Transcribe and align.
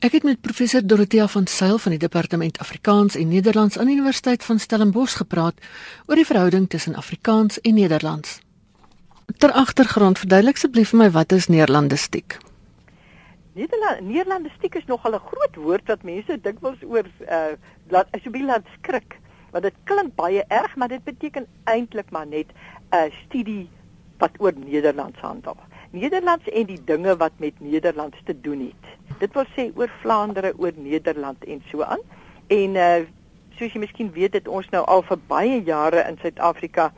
Ek 0.00 0.14
het 0.16 0.24
met 0.24 0.40
professor 0.40 0.80
Dorothea 0.80 1.26
van 1.28 1.46
Sail 1.46 1.78
van 1.78 1.92
die 1.92 2.00
Departement 2.00 2.58
Afrikaans 2.58 3.16
en 3.20 3.28
Nederlands 3.28 3.78
aan 3.78 3.86
die 3.90 3.94
Universiteit 3.94 4.44
van 4.44 4.58
Stellenbosch 4.58 5.16
gepraat 5.16 5.58
oor 6.06 6.16
die 6.16 6.24
verhouding 6.24 6.68
tussen 6.72 6.94
Afrikaans 6.96 7.60
en 7.60 7.74
Nederlands. 7.74 8.38
Ter 9.36 9.52
agtergrond 9.52 10.18
verduidelik 10.18 10.56
asseblief 10.56 10.94
vir 10.94 10.98
my 11.02 11.10
wat 11.10 11.32
is 11.36 11.50
Neerlandistiek? 11.52 12.38
Neerlandistiek 14.00 14.80
is 14.80 14.88
nogal 14.88 15.18
'n 15.20 15.26
groot 15.26 15.56
woord 15.56 15.92
wat 15.92 16.02
mense 16.02 16.40
dikwels 16.40 16.80
oor 16.82 17.04
uh 17.28 17.52
laat 17.88 18.08
asseblief 18.16 18.46
laat 18.46 18.64
skrik 18.78 19.18
want 19.50 19.64
dit 19.64 19.74
klink 19.84 20.14
baie 20.14 20.44
erg 20.48 20.76
maar 20.76 20.88
dit 20.88 21.04
beteken 21.04 21.46
eintlik 21.64 22.10
maar 22.10 22.26
net 22.26 22.46
'n 22.48 22.96
uh, 22.96 23.12
studie 23.26 23.68
wat 24.18 24.32
oor 24.38 24.52
Nederlands 24.56 25.18
handel. 25.18 25.56
Nederlands 25.90 26.48
en 26.48 26.66
die 26.66 26.80
dinge 26.84 27.16
wat 27.16 27.32
met 27.36 27.60
Nederlands 27.60 28.16
te 28.24 28.40
doen 28.40 28.60
het. 28.60 29.18
Dit 29.18 29.32
wil 29.34 29.46
sê 29.56 29.70
oor 29.74 29.90
Vlaandere, 30.00 30.52
oor 30.58 30.72
Nederland 30.76 31.44
en 31.44 31.62
so 31.70 31.82
aan. 31.82 32.04
En 32.46 32.76
uh 32.76 33.00
soos 33.60 33.74
jy 33.74 33.80
miskien 33.82 34.08
weet, 34.12 34.32
het 34.32 34.46
ons 34.48 34.68
nou 34.72 34.80
al 34.88 35.02
vir 35.04 35.18
baie 35.28 35.58
jare 35.66 36.00
in 36.08 36.16
Suid-Afrika 36.22 36.92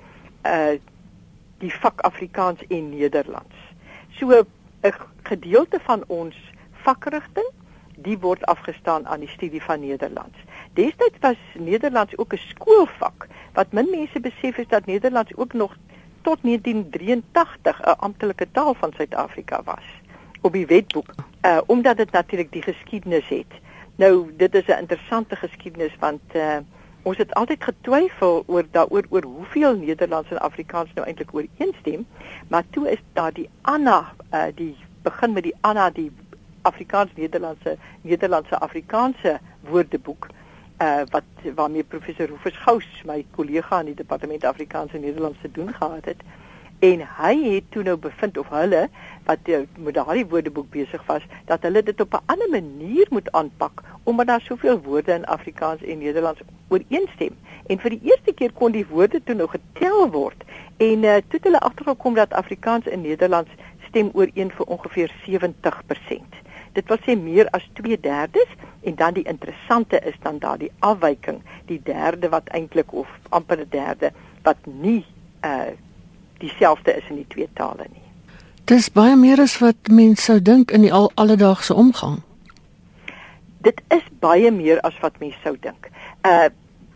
uh 0.47 0.77
die 1.63 1.73
vak 1.73 2.01
Afrikaans 2.07 2.63
en 2.69 2.91
Nederlands. 2.91 3.57
So 4.19 4.45
'n 4.83 4.95
gedeelte 5.23 5.81
van 5.83 6.05
ons 6.07 6.37
vakrigting, 6.85 7.49
die 7.97 8.19
word 8.19 8.45
afgestaan 8.47 9.07
aan 9.07 9.21
die 9.21 9.29
studie 9.29 9.63
van 9.63 9.81
Nederlands. 9.81 10.39
Destyds 10.75 11.19
was 11.21 11.37
Nederlands 11.55 12.17
ook 12.19 12.33
'n 12.35 12.37
skoolvak. 12.49 13.29
Wat 13.53 13.73
min 13.73 13.91
mense 13.91 14.21
besef 14.21 14.59
is 14.59 14.69
dat 14.69 14.87
Nederlands 14.87 15.37
ook 15.37 15.53
nog 15.53 15.77
tot 16.23 16.39
1983 16.43 17.81
'n 17.81 17.99
amptelike 17.99 18.49
taal 18.53 18.75
van 18.75 18.93
Suid-Afrika 18.97 19.63
was 19.65 19.85
op 20.41 20.53
die 20.53 20.67
wetboek 20.67 21.15
uh 21.43 21.59
omdat 21.67 21.97
dit 21.97 22.11
natuurlik 22.11 22.53
die 22.53 22.63
geskiedenis 22.63 23.29
het. 23.29 23.53
Nou 23.97 24.31
dit 24.37 24.55
is 24.55 24.67
'n 24.67 24.79
interessante 24.79 25.37
geskiedenis 25.37 25.97
want 25.99 26.23
uh 26.35 26.57
ons 27.03 27.17
het 27.17 27.35
altyd 27.35 27.65
getwyfel 27.65 28.45
oor 28.47 28.65
daaroor 28.71 29.05
oor 29.09 29.23
hoeveel 29.23 29.77
Nederlands 29.77 30.31
en 30.31 30.39
Afrikaans 30.39 30.91
nou 30.95 31.07
eintlik 31.07 31.35
ooreenstem, 31.35 32.07
maar 32.49 32.63
toe 32.71 32.91
is 32.91 33.03
daar 33.13 33.33
die 33.33 33.51
Anna 33.61 34.15
uh 34.33 34.45
die 34.55 34.77
begin 35.03 35.33
met 35.33 35.43
die 35.43 35.57
Anna 35.61 35.91
die 35.91 36.13
Afrikaans-Nederlandse 36.63 37.77
Nederlandse 38.01 38.59
Afrikaanse 38.59 39.41
woordeboek 39.61 40.27
uh 40.83 41.03
wat 41.11 41.25
waarmee 41.55 41.83
professor 41.83 42.27
Rufus 42.27 42.57
Gous 42.65 42.87
my 43.05 43.25
kollega 43.37 43.81
in 43.81 43.93
die 43.93 43.99
departement 43.99 44.45
Afrikaans 44.45 44.93
en 44.93 45.01
Nederlands 45.01 45.39
te 45.43 45.51
doen 45.51 45.75
gehad 45.75 46.05
het. 46.05 46.23
En 46.83 47.05
hy 47.19 47.35
het 47.55 47.69
toe 47.71 47.83
nou 47.87 47.97
bevind 47.97 48.39
of 48.39 48.49
hulle 48.51 48.89
wat 49.29 49.51
met 49.77 49.95
daardie 49.95 50.27
woordeboek 50.27 50.71
besig 50.71 51.05
was 51.07 51.27
dat 51.51 51.63
hulle 51.63 51.83
dit 51.83 52.01
op 52.01 52.15
'n 52.19 52.25
ander 52.27 52.51
manier 52.51 53.07
moet 53.11 53.33
aanpak 53.33 53.83
omdat 54.03 54.27
daar 54.27 54.41
soveel 54.41 54.81
woorde 54.83 55.13
in 55.13 55.25
Afrikaans 55.25 55.83
en 55.83 55.99
Nederlands 55.99 56.41
ooreenstem 56.69 57.37
en 57.67 57.79
vir 57.79 57.91
die 57.91 58.03
eerste 58.03 58.33
keer 58.33 58.53
kon 58.53 58.73
die 58.73 58.87
woorde 58.87 59.23
toe 59.23 59.35
nou 59.35 59.49
getel 59.49 60.11
word 60.11 60.45
en 60.77 61.03
uh, 61.03 61.15
toe 61.15 61.39
het 61.39 61.45
hulle 61.45 61.61
agtergekom 61.61 62.15
dat 62.15 62.33
Afrikaans 62.33 62.87
en 62.87 63.01
Nederlands 63.01 63.51
stem 63.89 64.11
ooreen 64.13 64.51
vir 64.51 64.67
ongeveer 64.67 65.15
70%. 65.27 66.42
Dit 66.73 66.89
wil 66.89 66.99
sê 67.05 67.17
meer 67.19 67.49
as 67.51 67.69
2/3 67.81 68.57
en 68.83 68.95
dan 68.95 69.15
die 69.15 69.29
interessante 69.29 70.01
is 70.01 70.15
dan 70.23 70.39
daardie 70.39 70.73
afwyking, 70.79 71.43
die 71.67 71.81
derde 71.85 72.29
wat 72.29 72.49
eintlik 72.49 72.93
of 72.93 73.09
amper 73.29 73.59
'n 73.61 73.69
derde 73.71 74.13
wat 74.43 74.57
nie 74.67 75.05
uh 75.45 75.73
dieselfde 76.39 76.97
is 76.97 77.09
in 77.09 77.17
die 77.17 77.27
twee 77.29 77.49
tale 77.55 77.87
nie. 77.91 78.03
Dis 78.65 78.91
baie 78.91 79.17
meer 79.17 79.41
as 79.41 79.59
wat 79.59 79.89
mense 79.91 80.23
sou 80.23 80.43
dink 80.43 80.71
in 80.71 80.81
die 80.81 80.93
al 80.93 81.11
alledaagse 81.15 81.75
omgang. 81.75 82.23
Dit 83.63 83.83
is 83.89 84.03
baie 84.19 84.51
meer 84.51 84.81
as 84.81 84.99
wat 85.01 85.19
mense 85.19 85.39
sou 85.43 85.57
dink. 85.61 85.91
Uh 86.23 86.49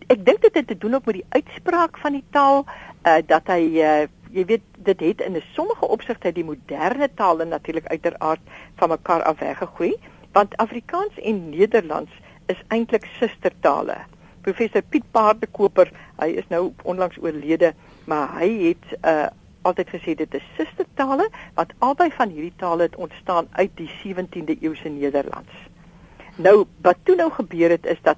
ek 0.07 0.25
dink 0.25 0.43
dit 0.43 0.55
het 0.55 0.67
te 0.67 0.79
doen 0.79 0.95
ook 0.95 1.07
met 1.07 1.15
die 1.15 1.27
uitspraak 1.29 1.99
van 1.99 2.13
die 2.13 2.25
taal 2.31 2.65
uh 3.07 3.19
dat 3.27 3.47
hy 3.47 3.63
uh 3.83 4.07
jy 4.31 4.45
weet 4.45 4.63
dit 4.79 5.01
het 5.01 5.21
in 5.21 5.37
'n 5.37 5.43
sommige 5.53 5.89
opsigte 5.89 6.33
die 6.33 6.45
moderne 6.45 7.09
tale 7.15 7.45
natuurlik 7.45 7.87
uiteraard 7.87 8.41
van 8.75 8.89
mekaar 8.89 9.23
af 9.23 9.39
weggegooi 9.39 9.95
want 10.33 10.57
Afrikaans 10.57 11.19
en 11.21 11.49
Nederlands 11.49 12.13
is 12.47 12.63
eintlik 12.69 13.05
sustertale. 13.05 13.97
Professor 14.41 14.83
Piet 14.83 15.05
Paardekoper, 15.11 15.91
hy 16.21 16.27
is 16.27 16.47
nou 16.49 16.73
onlangs 16.83 17.19
oorlede, 17.19 17.73
maar 18.05 18.39
hy 18.39 18.51
het 18.69 18.99
uh 19.03 19.27
altyd 19.67 19.89
gesê 19.91 20.13
dit 20.15 20.35
is 20.39 20.45
sustertale 20.55 21.25
wat 21.55 21.73
albei 21.83 22.07
van 22.15 22.31
hierdie 22.31 22.55
tale 22.57 22.87
het 22.87 22.97
ontstaan 22.97 23.49
uit 23.59 23.73
die 23.75 23.89
17de 23.91 24.55
eeuse 24.61 24.89
Nederlands. 24.89 25.57
Nou 26.37 26.67
wat 26.87 27.01
toe 27.03 27.17
nou 27.19 27.31
gebeur 27.35 27.75
het 27.75 27.87
is 27.87 27.99
dat 28.03 28.17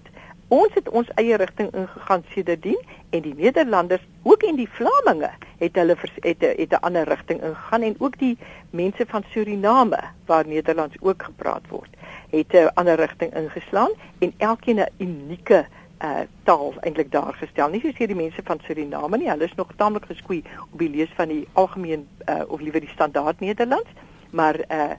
ons 0.49 0.75
het 0.75 0.89
ons 0.89 1.09
eie 1.15 1.37
rigting 1.37 1.73
ingegaan 1.75 2.25
sedertdien 2.33 2.81
en 3.11 3.23
die 3.23 3.35
Nederlanders 3.35 4.03
ook 4.23 4.43
en 4.43 4.57
die 4.57 4.69
Vlaminge 4.69 5.31
het 5.59 5.77
hulle 5.77 5.97
het 6.21 6.43
'n 6.43 6.55
het 6.57 6.73
'n 6.73 6.81
ander 6.81 7.05
rigting 7.09 7.43
ingegaan 7.43 7.83
en 7.83 7.95
ook 7.99 8.19
die 8.19 8.39
mense 8.71 9.05
van 9.07 9.25
Suriname 9.31 10.01
waar 10.27 10.47
Nederlands 10.47 10.97
ook 11.01 11.23
gepraat 11.23 11.69
word 11.69 11.91
het 12.31 12.53
'n 12.53 12.71
ander 12.75 12.97
rigting 12.97 13.35
ingeslaan 13.35 13.91
en 14.19 14.33
elkeen 14.37 14.81
'n 14.81 14.93
unieke 14.97 15.67
uh 16.03 16.21
taal 16.43 16.75
eintlik 16.81 17.13
daar 17.13 17.35
gestel. 17.35 17.69
Nie 17.69 17.81
soos 17.81 17.97
hierdie 17.97 18.17
mense 18.17 18.41
van 18.45 18.59
Suriname 18.63 19.17
nie, 19.17 19.29
hulle 19.29 19.45
is 19.45 19.55
nog 19.55 19.73
taamlik 19.77 20.05
geskoei 20.05 20.43
op 20.73 20.79
die 20.79 20.91
lees 20.91 21.11
van 21.15 21.29
die 21.29 21.49
algemeen 21.53 22.09
uh 22.29 22.43
of 22.47 22.61
liewer 22.61 22.81
die 22.81 22.89
standaard 22.89 23.41
Nederlands, 23.41 23.89
maar 24.31 24.57
uh 24.69 24.91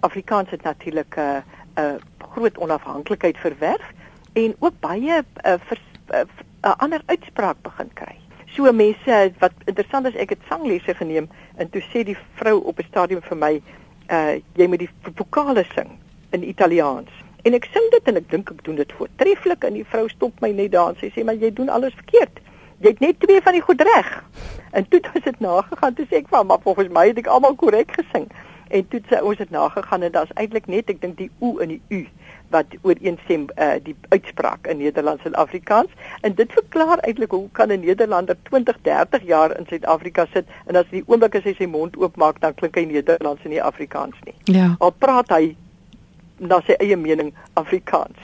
Afrikaans 0.00 0.50
het 0.50 0.62
natuurlik 0.62 1.14
'n 1.16 1.20
uh, 1.20 1.36
uh, 1.78 1.94
groot 2.32 2.58
onafhanklikheid 2.58 3.38
verwerf 3.38 3.92
en 4.32 4.54
ook 4.58 4.80
baie 4.80 5.22
'n 5.22 5.26
uh, 5.46 5.54
uh, 6.14 6.20
uh, 6.64 6.74
ander 6.76 7.02
uitspraak 7.06 7.56
begin 7.62 7.90
kry. 7.94 8.16
So 8.52 8.72
mense 8.72 9.32
wat 9.38 9.52
interessant 9.64 10.06
is, 10.06 10.14
ek 10.14 10.28
het 10.28 10.38
sanglesse 10.48 10.94
geneem 10.94 11.28
en 11.56 11.70
toe 11.70 11.80
sê 11.80 12.04
die 12.04 12.16
vrou 12.34 12.60
op 12.60 12.78
'n 12.78 12.88
stadium 12.88 13.22
vir 13.22 13.36
my, 13.36 13.62
uh 14.10 14.34
jy 14.54 14.66
moet 14.66 14.78
die 14.78 14.90
vokale 15.14 15.64
sing 15.74 15.98
in 16.30 16.48
Italiaans. 16.48 17.10
En 17.42 17.54
ek 17.54 17.64
sing 17.72 17.90
dit 17.90 18.08
en 18.08 18.16
ek 18.16 18.30
dink 18.30 18.50
ek 18.50 18.64
doen 18.64 18.74
dit 18.74 18.92
voortreffelik 18.92 19.64
en 19.64 19.72
die 19.72 19.84
vrou 19.84 20.08
stop 20.08 20.40
my 20.40 20.50
net 20.50 20.72
daar 20.72 20.88
en 20.88 20.96
sy 21.00 21.10
sê 21.10 21.24
maar 21.24 21.34
jy 21.34 21.52
doen 21.52 21.68
alles 21.68 21.94
verkeerd. 21.94 22.40
Jy 22.78 22.88
het 22.88 23.00
net 23.00 23.20
twee 23.20 23.40
van 23.40 23.52
die 23.52 23.62
goed 23.62 23.80
reg. 23.80 24.24
En 24.70 24.88
toe 24.88 25.00
het 25.12 25.24
dit 25.24 25.40
nagegaan 25.40 25.94
toe 25.94 26.06
sê 26.06 26.16
ek 26.16 26.28
van 26.28 26.46
maar 26.46 26.60
volgens 26.60 26.88
my 26.88 27.06
het 27.06 27.18
ek 27.18 27.26
almal 27.26 27.54
korrek 27.54 27.92
gesing. 27.92 28.28
En 28.68 28.88
toe 28.88 29.00
sê 29.08 29.22
ons 29.22 29.38
het 29.38 29.50
nagegaan 29.50 30.02
en 30.02 30.12
daar's 30.12 30.32
eintlik 30.34 30.66
net 30.66 30.90
ek 30.90 31.00
dink 31.00 31.16
die 31.16 31.30
o 31.40 31.58
en 31.58 31.68
die 31.68 31.82
u 31.88 32.06
wat 32.52 32.76
ooreenstem 32.82 33.46
uh, 33.56 33.74
die 33.82 33.94
uitspraak 34.12 34.68
in 34.70 34.78
Nederlands 34.82 35.24
en 35.28 35.34
Afrikaans 35.40 35.90
en 36.20 36.34
dit 36.38 36.52
verklaar 36.52 37.02
eintlik 37.08 37.34
hoe 37.34 37.48
kan 37.58 37.72
'n 37.72 37.80
Nederlander 37.80 38.36
20, 38.50 38.78
30 38.82 39.26
jaar 39.26 39.56
in 39.58 39.66
Suid-Afrika 39.68 40.26
sit 40.32 40.46
en 40.66 40.76
as 40.76 40.88
die 40.90 41.02
oomblik 41.06 41.34
as 41.34 41.48
hy 41.48 41.54
sy 41.58 41.66
mond 41.66 41.96
oopmaak 41.96 42.40
dan 42.40 42.54
klink 42.54 42.76
hy 42.76 42.84
Nederlands 42.84 43.44
en 43.44 43.50
nie 43.50 43.62
Afrikaans 43.62 44.16
nie. 44.24 44.34
Ja. 44.44 44.74
Al 44.78 44.92
praat 44.92 45.28
hy 45.28 45.56
na 46.38 46.60
sy 46.66 46.76
eie 46.78 46.96
mening 46.96 47.34
Afrikaans. 47.54 48.16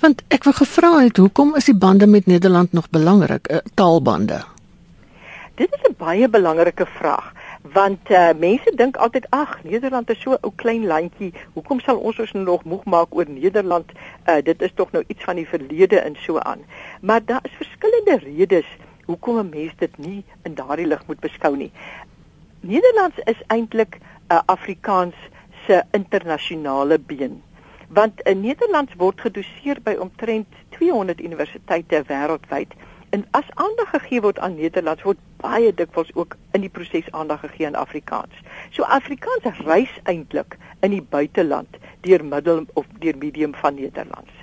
Want 0.00 0.22
ek 0.28 0.44
wou 0.44 0.54
gevra 0.54 0.92
het 1.00 1.16
hoekom 1.16 1.54
is 1.56 1.64
die 1.64 1.76
bande 1.76 2.06
met 2.06 2.26
Nederland 2.26 2.72
nog 2.72 2.90
belangrik, 2.90 3.48
uh, 3.50 3.64
taalbande? 3.74 4.44
Dit 5.56 5.72
is 5.72 5.88
'n 5.88 5.94
baie 5.98 6.28
belangrike 6.28 6.86
vraag 6.86 7.32
want 7.72 8.10
uh, 8.10 8.30
mense 8.38 8.72
dink 8.74 8.96
altyd 8.96 9.26
ag 9.30 9.64
Nederland 9.64 10.10
is 10.10 10.20
so 10.20 10.32
'n 10.32 10.38
ou 10.42 10.52
klein 10.54 10.86
landjie. 10.86 11.32
Hoekom 11.54 11.80
sal 11.80 11.98
ons 11.98 12.18
ons 12.18 12.32
nog 12.32 12.64
moeg 12.64 12.84
maak 12.84 13.14
oor 13.14 13.28
Nederland? 13.28 13.92
Uh, 14.26 14.42
dit 14.42 14.62
is 14.62 14.72
tog 14.74 14.92
nou 14.92 15.04
iets 15.06 15.24
van 15.24 15.36
die 15.36 15.48
verlede 15.48 16.00
en 16.00 16.16
so 16.18 16.38
aan. 16.38 16.64
Maar 17.00 17.24
daar 17.24 17.40
is 17.42 17.56
verskillende 17.56 18.18
redes 18.18 18.66
hoekom 19.04 19.38
'n 19.38 19.48
mens 19.48 19.72
dit 19.76 19.98
nie 19.98 20.24
in 20.42 20.54
daardie 20.54 20.86
lig 20.86 21.06
moet 21.06 21.20
beskou 21.20 21.56
nie. 21.56 21.72
Nederlands 22.60 23.18
is 23.24 23.42
eintlik 23.46 23.98
'n 23.98 24.32
uh, 24.32 24.40
Afrikaans 24.46 25.14
se 25.66 25.82
internasionale 25.90 26.98
been. 26.98 27.42
Want 27.88 28.20
in 28.20 28.40
Nederland 28.40 28.94
word 28.96 29.20
gedoseer 29.20 29.78
by 29.82 29.94
omtrent 29.98 30.46
200 30.68 31.20
universiteite 31.20 32.02
wêreldwyd 32.06 32.72
en 33.16 33.24
as 33.30 33.48
aandag 33.54 33.90
gegee 33.94 34.20
word 34.20 34.38
aan 34.44 34.58
Nederlands 34.60 35.04
word 35.08 35.20
baie 35.40 35.70
dikwels 35.74 36.10
ook 36.20 36.32
in 36.56 36.62
die 36.66 36.74
proses 36.78 37.06
aandag 37.16 37.40
gegee 37.46 37.66
aan 37.68 37.78
Afrikaans. 37.80 38.34
So 38.76 38.80
Afrikaans 38.96 39.60
reis 39.64 39.94
eintlik 40.12 40.50
in 40.84 40.92
die 40.92 41.06
buiteland 41.14 41.78
deur 42.04 42.22
middel 42.24 42.60
of 42.74 42.86
deur 43.04 43.16
medium 43.22 43.54
van 43.62 43.74
Nederlands. 43.80 44.34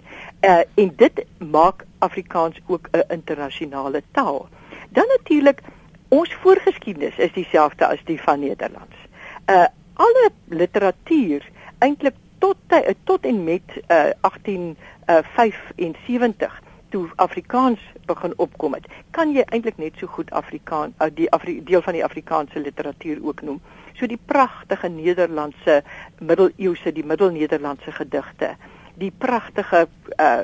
Uh 0.42 0.64
en 0.84 0.90
dit 1.04 1.16
maak 1.38 1.78
Afrikaans 2.08 2.58
ook 2.66 2.86
'n 2.92 3.04
internasionale 3.18 4.02
taal. 4.12 4.48
Dan 4.90 5.08
natuurlik 5.18 5.62
ons 6.08 6.34
voorgeskiedenis 6.34 7.18
is 7.18 7.34
dieselfde 7.34 7.88
as 7.88 8.04
die 8.10 8.22
van 8.22 8.40
Nederlands. 8.40 8.98
Uh 9.46 9.66
alle 9.94 10.30
literatuur 10.50 11.50
eintlik 11.80 12.16
tot 12.38 12.58
tot 13.04 13.26
en 13.26 13.44
met 13.44 13.62
uh, 13.78 13.84
1875 14.22 16.54
uh, 16.54 16.60
toe 16.94 17.10
Afrikaans 17.16 17.82
begin 18.06 18.34
opkom 18.38 18.76
het, 18.78 18.86
kan 19.18 19.32
jy 19.34 19.42
eintlik 19.50 19.80
net 19.82 19.98
so 19.98 20.08
goed 20.14 20.30
Afrikaan 20.38 20.94
uh, 21.02 21.10
die 21.10 21.26
Afri 21.34 21.56
deel 21.66 21.82
van 21.82 21.98
die 21.98 22.04
Afrikaanse 22.06 22.62
literatuur 22.62 23.24
ook 23.26 23.42
noem. 23.42 23.62
So 23.98 24.06
die 24.10 24.20
pragtige 24.26 24.92
Nederlandse 24.94 25.80
middeleeuse, 26.20 26.94
die 26.94 27.06
middelnederlandse 27.06 27.96
gedigte, 27.98 28.54
die 29.02 29.14
pragtige 29.18 29.88
uh 30.20 30.44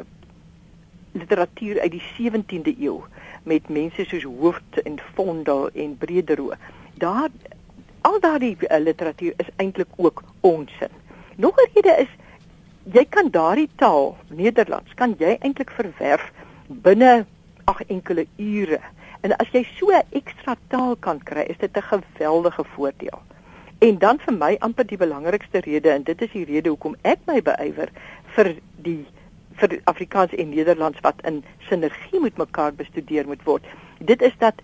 literatuur 1.18 1.80
uit 1.82 1.92
die 1.92 2.04
17de 2.06 2.76
eeu 2.86 3.00
met 3.50 3.70
mense 3.74 4.04
soos 4.06 4.28
Hooft 4.30 4.78
en 4.86 5.00
Vondel 5.18 5.72
en 5.74 5.96
Brederoo. 5.98 6.54
Daar 7.02 7.30
al 8.06 8.20
daardie 8.22 8.54
uh, 8.62 8.78
literatuur 8.78 9.34
is 9.42 9.50
eintlik 9.58 9.90
ook 9.98 10.24
onsin. 10.46 10.94
Nog 11.36 11.58
'n 11.58 11.70
rede 11.74 11.96
is 12.06 12.14
jy 12.94 13.04
kan 13.06 13.30
daardie 13.30 13.70
taal 13.78 14.16
Nederlands 14.34 14.94
kan 14.98 15.14
jy 15.20 15.36
eintlik 15.46 15.70
verwerf 15.78 16.32
binne 16.86 17.26
ag 17.70 17.82
enkele 17.88 18.26
ure. 18.42 18.80
En 19.22 19.36
as 19.38 19.52
jy 19.54 19.64
so 19.78 19.92
'n 19.92 20.08
ekstra 20.20 20.56
taal 20.70 20.96
kan 20.96 21.20
kry, 21.20 21.46
is 21.50 21.58
dit 21.58 21.78
'n 21.78 21.82
geweldige 21.82 22.64
voordeel. 22.64 23.22
En 23.80 23.98
dan 23.98 24.20
vir 24.20 24.34
my 24.34 24.58
amper 24.60 24.88
die 24.88 24.98
belangrikste 24.98 25.60
rede 25.60 25.90
en 25.90 26.04
dit 26.04 26.22
is 26.22 26.32
die 26.32 26.46
rede 26.46 26.70
hoekom 26.70 26.96
ek 27.02 27.20
my 27.28 27.42
beywer 27.42 27.90
vir 28.36 28.56
die 28.76 29.06
vir 29.60 29.80
Afrikaans 29.84 30.34
en 30.34 30.50
Nederlands 30.50 31.00
wat 31.02 31.22
in 31.24 31.44
sinergie 31.70 32.20
met 32.22 32.38
mekaar 32.38 32.74
bestudeer 32.74 33.26
moet 33.26 33.44
word. 33.44 33.64
Dit 34.00 34.22
is 34.22 34.38
dat 34.38 34.56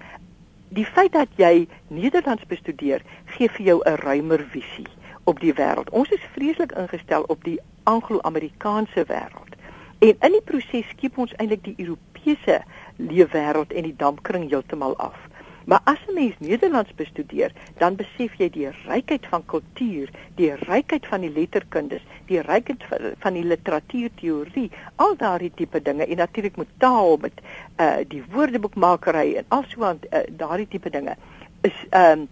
die 0.69 0.86
feit 0.86 1.12
dat 1.12 1.28
jy 1.36 1.68
Nederlands 1.88 2.45
bestudeer, 2.45 3.01
gee 3.25 3.50
vir 3.50 3.66
jou 3.66 3.81
'n 3.86 3.95
ruimer 3.95 4.45
visie 4.50 4.88
op 5.25 5.39
die 5.39 5.54
wêreld. 5.54 5.89
Ons 5.89 6.10
is 6.10 6.31
vreeslik 6.33 6.72
ingestel 6.72 7.24
op 7.33 7.44
die 7.44 7.60
Anglo-Amerikaanse 7.83 9.06
wêreld. 9.07 9.54
En 10.00 10.16
in 10.19 10.31
die 10.38 10.44
proses 10.45 10.89
skiep 10.94 11.18
ons 11.18 11.33
eintlik 11.36 11.63
die 11.63 11.77
Europese 11.77 12.62
leefwêreld 12.95 13.74
en 13.74 13.88
die 13.89 13.95
dampkring 13.98 14.50
heeltemal 14.50 14.98
af. 14.98 15.18
Maar 15.66 15.81
as 15.83 15.98
'n 16.07 16.13
mens 16.13 16.36
Nederlands 16.39 16.94
bestudeer, 16.95 17.51
dan 17.77 17.95
besef 17.95 18.33
jy 18.38 18.50
die 18.50 18.69
rykheid 18.69 19.25
van 19.25 19.45
kultuur, 19.45 20.10
die 20.36 20.54
rykheid 20.54 21.07
van 21.07 21.22
die 21.22 21.31
letterkundes, 21.31 22.01
die 22.25 22.42
rykheid 22.42 22.86
van 23.19 23.33
die 23.33 23.44
literatuurteorie, 23.44 24.71
al 24.95 25.16
daardie 25.18 25.51
tipe 25.56 25.81
dinge 25.81 26.06
en 26.06 26.18
natuurlik 26.18 26.57
met 26.57 26.68
taal 26.78 27.18
met 27.18 27.42
uh 27.78 27.98
die 28.07 28.24
woordeboekmakery 28.31 29.36
en 29.36 29.45
alsoos 29.48 29.95
uh, 30.12 30.19
daardie 30.30 30.68
tipe 30.68 30.89
dinge 30.89 31.16
is 31.62 31.86
ehm 31.89 32.19
um, 32.19 32.28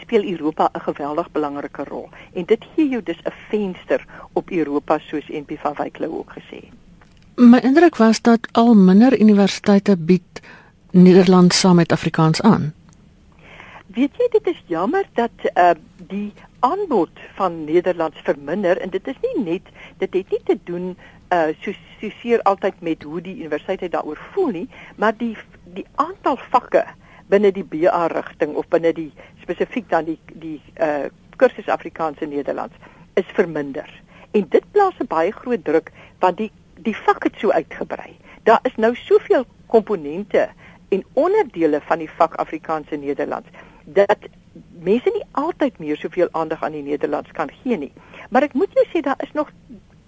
speel 0.00 0.24
Europa 0.24 0.70
'n 0.72 0.80
geweldig 0.80 1.30
belangrike 1.30 1.84
rol. 1.84 2.08
En 2.32 2.44
dit 2.44 2.64
gee 2.74 2.88
jou 2.88 3.02
dus 3.02 3.20
'n 3.24 3.32
venster 3.48 4.04
op 4.32 4.50
Europa 4.50 4.98
soos 4.98 5.28
NP 5.28 5.58
van 5.58 5.74
Wyk 5.74 5.98
Lou 5.98 6.10
ook 6.10 6.32
gesê 6.32 6.56
het. 6.56 6.76
My 7.34 7.58
indruk 7.58 7.96
was 7.96 8.20
dat 8.20 8.48
al 8.52 8.74
minder 8.74 9.20
universiteite 9.20 9.96
bied 9.96 10.40
Nederlands 10.90 11.58
saam 11.58 11.76
met 11.76 11.92
Afrikaans 11.92 12.40
aan. 12.42 12.74
Weet 13.86 14.16
jy 14.16 14.28
dit 14.30 14.46
is 14.46 14.62
jammer 14.66 15.04
dat 15.12 15.30
uh 15.54 15.70
die 16.08 16.32
aanbod 16.58 17.10
van 17.34 17.64
Nederlands 17.64 18.18
verminder 18.22 18.78
en 18.80 18.90
dit 18.90 19.06
is 19.06 19.14
nie 19.22 19.44
net 19.44 19.62
dit 19.98 20.14
het 20.14 20.30
nie 20.30 20.40
te 20.44 20.58
doen 20.64 20.96
uh 21.32 21.46
so 21.60 21.72
so 22.00 22.10
seer 22.20 22.42
altyd 22.42 22.80
met 22.80 23.02
hoe 23.02 23.20
die 23.20 23.36
universiteit 23.36 23.92
daaroor 23.92 24.18
voel 24.32 24.48
nie, 24.48 24.68
maar 24.96 25.16
die 25.16 25.36
die 25.74 25.86
aantal 25.94 26.38
vakke 26.50 26.84
binne 27.28 27.52
die 27.52 27.64
BA 27.64 28.06
rigting 28.12 28.54
of 28.56 28.68
binne 28.68 28.92
die 28.92 29.10
spesifiek 29.42 29.88
dan 29.88 30.04
die 30.04 30.18
die 30.32 30.60
uh 30.80 31.08
kursus 31.38 31.68
Afrikaans 31.70 32.18
en 32.18 32.32
Nederlands 32.34 32.74
is 33.14 33.28
verminder. 33.36 33.86
En 34.34 34.46
dit 34.50 34.64
plaas 34.72 34.98
'n 34.98 35.06
baie 35.06 35.32
groot 35.32 35.64
druk 35.64 35.92
want 36.18 36.36
die 36.36 36.50
die 36.74 36.96
vak 36.96 37.22
het 37.24 37.34
so 37.38 37.50
uitgebrei. 37.50 38.16
Daar 38.42 38.58
is 38.62 38.74
nou 38.76 38.94
soveel 38.94 39.44
komponente 39.66 40.48
en 40.88 41.04
onderdele 41.12 41.80
van 41.80 41.98
die 41.98 42.10
vak 42.10 42.34
Afrikaans 42.34 42.88
en 42.90 43.00
Nederlands 43.00 43.48
dat 43.84 44.18
mense 44.82 45.10
nie 45.14 45.24
altyd 45.30 45.78
meer 45.78 45.96
soveel 45.96 46.28
aandag 46.32 46.62
aan 46.62 46.72
die 46.72 46.82
Nederlands 46.82 47.30
kan 47.32 47.50
gee 47.62 47.76
nie. 47.76 47.92
Maar 48.30 48.42
ek 48.42 48.52
moet 48.52 48.72
jou 48.72 48.86
sê 48.92 49.00
daar 49.00 49.22
is 49.22 49.32
nog 49.32 49.50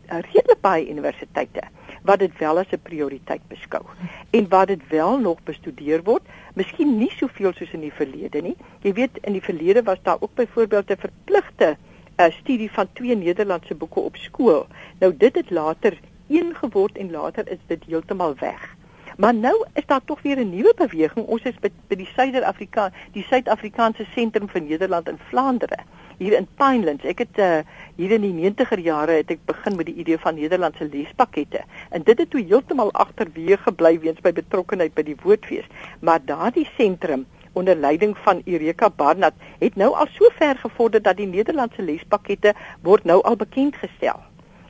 redelik 0.06 0.60
baie 0.60 0.88
universiteite 0.90 1.62
wat 2.02 2.18
dit 2.18 2.38
wel 2.38 2.58
as 2.58 2.72
'n 2.72 2.82
prioriteit 2.82 3.40
beskou 3.48 3.84
en 4.30 4.48
wat 4.48 4.66
dit 4.66 4.88
wel 4.88 5.18
nog 5.18 5.42
bestudeer 5.42 6.02
word, 6.02 6.22
miskien 6.54 6.98
nie 6.98 7.10
soveel 7.10 7.52
soos 7.52 7.72
in 7.72 7.80
die 7.80 7.92
verlede 7.92 8.42
nie. 8.42 8.56
Jy 8.82 8.92
weet 8.92 9.18
in 9.22 9.32
die 9.32 9.42
verlede 9.42 9.82
was 9.82 10.02
daar 10.02 10.20
ook 10.20 10.34
byvoorbeeld 10.34 10.90
'n 10.90 10.96
verpligte 10.96 11.76
uh, 12.16 12.30
studie 12.30 12.70
van 12.70 12.88
twee 12.92 13.16
Nederlandse 13.16 13.74
boeke 13.74 14.00
op 14.00 14.16
skool. 14.16 14.66
Nou 14.98 15.16
dit 15.16 15.34
het 15.34 15.50
later 15.50 15.98
een 16.28 16.54
geword 16.54 16.96
en 16.96 17.10
later 17.10 17.48
is 17.48 17.58
dit 17.66 17.84
heeltemal 17.84 18.34
weg. 18.38 18.76
Maar 19.20 19.34
nou 19.34 19.66
is 19.72 19.86
daar 19.86 20.04
tog 20.04 20.22
weer 20.22 20.38
'n 20.38 20.50
nuwe 20.50 20.72
beweging. 20.76 21.26
Ons 21.26 21.42
is 21.42 21.58
by, 21.60 21.68
by 21.88 21.94
die 21.94 22.08
Suider-Afrika, 22.14 22.92
die 23.12 23.22
Suid-Afrikaanse 23.22 24.04
Sentrum 24.14 24.48
vir 24.48 24.62
Nederland 24.62 25.08
in 25.08 25.18
Vlaandere, 25.28 25.76
hier 26.16 26.32
in 26.32 26.46
Pinelands. 26.54 27.04
Ek 27.04 27.18
het 27.18 27.38
uh, 27.38 27.58
hier 27.96 28.10
in 28.10 28.20
die 28.20 28.32
90er 28.32 28.80
jare 28.80 29.12
het 29.12 29.30
ek 29.30 29.44
begin 29.44 29.76
met 29.76 29.86
die 29.86 29.94
idee 29.94 30.18
van 30.18 30.34
Nederlandse 30.34 30.88
lespakkette. 30.92 31.60
En 31.90 32.02
dit 32.02 32.18
het 32.18 32.30
toe 32.30 32.40
heeltemal 32.40 32.92
agterweë 32.92 33.60
gebly 33.66 34.00
weens 34.00 34.20
by 34.20 34.32
betrokkeheid 34.32 34.94
by 34.94 35.02
die 35.02 35.18
Woordfees. 35.22 35.68
Maar 36.00 36.24
daardie 36.24 36.68
sentrum 36.76 37.26
onder 37.52 37.76
leiding 37.76 38.18
van 38.18 38.42
Eureka 38.44 38.90
Barnard 38.90 39.34
het 39.58 39.76
nou 39.76 39.94
al 39.94 40.08
so 40.16 40.32
ver 40.32 40.56
gevorder 40.56 41.02
dat 41.02 41.16
die 41.16 41.28
Nederlandse 41.28 41.82
lespakkette 41.82 42.54
word 42.82 43.04
nou 43.04 43.22
al 43.22 43.36
bekend 43.36 43.76
gestel. 43.76 44.22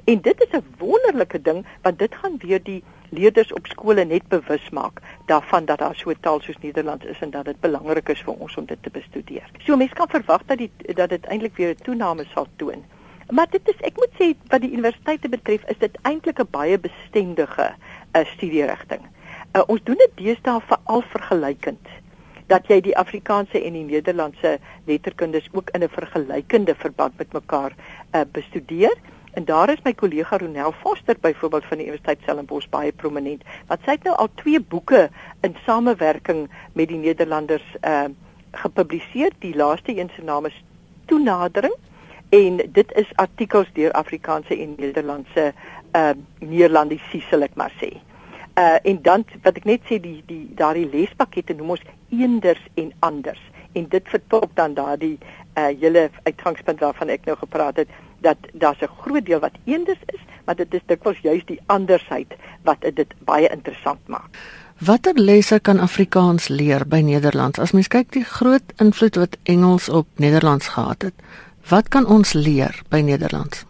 En 0.05 0.21
dit 0.21 0.41
is 0.43 0.59
'n 0.59 0.65
wonderlike 0.79 1.43
ding 1.43 1.67
want 1.83 1.99
dit 1.99 2.15
gaan 2.15 2.35
weer 2.39 2.63
die 2.63 2.83
leerders 3.11 3.53
op 3.53 3.67
skole 3.67 4.05
net 4.05 4.29
bewus 4.29 4.71
maak 4.71 5.01
daarvan 5.27 5.65
dat 5.65 5.79
daar 5.79 5.95
so 5.95 6.11
'n 6.11 6.21
taal 6.21 6.41
soos 6.41 6.59
Nederlands 6.61 7.05
is 7.05 7.21
en 7.21 7.31
dat 7.31 7.45
dit 7.45 7.61
belangrik 7.61 8.09
is 8.09 8.23
vir 8.23 8.35
ons 8.35 8.57
om 8.57 8.65
dit 8.65 8.83
te 8.83 8.91
bestudeer. 8.91 9.51
So 9.59 9.77
mense 9.77 9.95
kan 9.95 10.09
verwag 10.09 10.43
dat 10.47 10.59
die 10.59 10.71
dat 10.95 11.09
dit 11.09 11.27
eintlik 11.27 11.57
weer 11.57 11.71
'n 11.71 11.83
toename 11.83 12.25
sal 12.35 12.47
toon. 12.57 12.85
Maar 13.31 13.47
dit 13.51 13.69
is 13.69 13.81
ek 13.81 13.97
moet 13.97 14.15
sê 14.19 14.35
wat 14.49 14.61
die 14.61 14.73
universiteite 14.73 15.29
betref 15.29 15.63
is 15.65 15.79
dit 15.79 15.99
eintlik 16.03 16.39
'n 16.39 16.51
baie 16.51 16.79
bestendige 16.79 17.75
uh, 18.13 18.25
studierigting. 18.25 19.01
Uh, 19.53 19.63
ons 19.67 19.83
doen 19.83 19.97
dit 19.99 20.11
deesdae 20.15 20.61
veral 20.61 21.03
vergelykend 21.03 21.89
dat 22.51 22.67
jy 22.67 22.81
die 22.81 22.97
Afrikaanse 22.99 23.63
en 23.63 23.73
die 23.73 23.85
Nederlandse 23.85 24.59
letterkundes 24.87 25.49
ook 25.53 25.71
in 25.71 25.83
'n 25.83 25.89
vergelykende 25.89 26.75
verband 26.75 27.19
met 27.19 27.33
mekaar 27.33 27.73
uh, 28.15 28.21
bestudeer. 28.33 28.95
En 29.31 29.45
daar 29.45 29.71
is 29.71 29.83
my 29.85 29.93
kollega 29.95 30.37
Ronel 30.37 30.73
Foster 30.73 31.17
byvoorbeeld 31.21 31.65
van 31.65 31.77
die 31.77 31.87
Universiteit 31.87 32.19
Stellenbosch 32.23 32.69
baie 32.69 32.93
prominent. 32.93 33.45
Wat 33.67 33.79
sy 33.85 33.95
het 33.95 34.09
nou 34.09 34.17
al 34.17 34.29
twee 34.35 34.61
boeke 34.61 35.09
in 35.47 35.55
samewerking 35.67 36.49
met 36.73 36.89
die 36.89 36.99
Nederlanders 36.99 37.77
uh 37.83 38.11
gepubliseer. 38.51 39.31
Die 39.39 39.55
laaste 39.55 39.95
een 39.95 40.11
se 40.17 40.23
naam 40.23 40.47
is 40.47 40.65
Toenadering 41.07 41.75
en 42.29 42.57
dit 42.73 42.93
is 42.93 43.13
artikels 43.15 43.71
deur 43.73 43.93
Afrikaanse 43.93 44.59
en 44.59 44.75
Nederlandse 44.77 45.53
uh 45.95 46.11
Neerlandiese 46.39 47.23
sal 47.31 47.47
ek 47.47 47.55
maar 47.55 47.73
sê. 47.79 47.93
Uh 48.59 48.83
en 48.83 48.99
dan 49.03 49.25
wat 49.43 49.63
ek 49.63 49.71
net 49.71 49.87
sê 49.87 50.01
die 50.03 50.19
die 50.27 50.49
daardie 50.59 50.89
lespakkette 50.91 51.55
noem 51.55 51.77
ons 51.79 51.87
eenders 52.11 52.67
en 52.75 52.91
anders 53.07 53.43
en 53.73 53.87
dit 53.89 54.15
vertolk 54.17 54.51
dan 54.59 54.75
daardie 54.75 55.19
uh 55.55 55.71
hele 55.71 56.09
uitgangspunt 56.23 56.83
waarvan 56.83 57.15
ek 57.15 57.31
nou 57.31 57.39
gepraat 57.39 57.85
het 57.85 57.99
dat 58.21 58.37
daar 58.53 58.77
'n 58.81 58.97
groot 59.03 59.27
deel 59.27 59.41
wat 59.41 59.57
eenders 59.65 60.03
is, 60.07 60.21
maar 60.45 60.57
dit 60.57 60.75
is 60.75 60.81
dikwels 60.87 61.19
juist 61.19 61.47
die 61.47 61.61
andersheid 61.67 62.35
wat 62.63 62.81
dit 62.81 63.15
baie 63.25 63.49
interessant 63.49 64.09
maak. 64.09 64.37
Watter 64.79 65.15
lesse 65.15 65.61
kan 65.61 65.79
Afrikaans 65.79 66.49
leer 66.49 66.87
by 66.87 67.01
Nederlands? 67.05 67.59
As 67.59 67.73
mens 67.73 67.89
kyk 67.89 68.13
die 68.13 68.25
groot 68.25 68.73
invloed 68.77 69.17
wat 69.17 69.37
Engels 69.43 69.89
op 69.89 70.07
Nederlands 70.17 70.69
gehad 70.69 71.03
het, 71.03 71.15
wat 71.69 71.89
kan 71.89 72.07
ons 72.07 72.33
leer 72.33 72.83
by 72.89 73.01
Nederlands? 73.05 73.65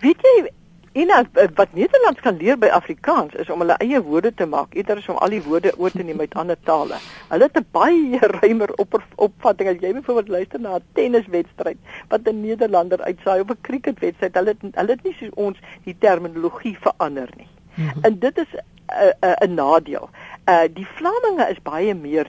Weet 0.00 0.20
jy, 0.20 0.50
En 0.96 1.10
uh, 1.12 1.44
wat 1.54 1.72
Nederlands 1.76 2.20
kan 2.24 2.36
leer 2.40 2.56
by 2.58 2.68
Afrikaans 2.72 3.34
is 3.36 3.50
om 3.52 3.60
hulle 3.60 3.74
eie 3.84 3.98
woorde 4.00 4.30
te 4.34 4.46
maak, 4.48 4.72
eerder 4.72 5.02
as 5.02 5.08
om 5.12 5.18
al 5.20 5.34
die 5.34 5.42
woorde 5.44 5.74
oor 5.76 5.92
te 5.92 6.04
neem 6.08 6.22
uit 6.24 6.36
ander 6.40 6.56
tale. 6.64 6.96
Hulle 7.28 7.48
het 7.48 7.58
'n 7.60 7.66
baie 7.76 8.20
ruimer 8.40 8.72
op 8.80 8.96
opvatting 9.26 9.68
as 9.68 9.82
jy 9.82 9.90
byvoorbeeld 9.92 10.32
luister 10.36 10.60
na 10.60 10.78
'n 10.78 10.86
tenniswedstryd 10.96 11.76
wat 12.08 12.24
'n 12.24 12.40
Nederlander 12.40 13.02
uitsaai 13.02 13.40
of 13.40 13.50
'n 13.52 13.60
cricketwedstryd. 13.68 14.34
Hulle 14.34 14.54
het, 14.56 14.64
hulle 14.74 14.92
het 14.96 15.02
nie 15.02 15.16
soos 15.18 15.34
ons 15.34 15.58
die 15.84 15.96
terminologie 15.98 16.76
verander 16.80 17.28
nie. 17.36 17.48
Mm 17.74 17.88
-hmm. 17.88 18.02
En 18.02 18.18
dit 18.18 18.38
is 18.38 18.50
'n 18.54 18.64
uh, 18.92 19.12
'n 19.20 19.44
uh, 19.44 19.48
'n 19.48 19.54
nadeel. 19.54 20.08
Uh 20.48 20.64
die 20.72 20.86
Vlaminge 20.96 21.50
is 21.50 21.62
baie 21.62 21.94
meer 21.94 22.26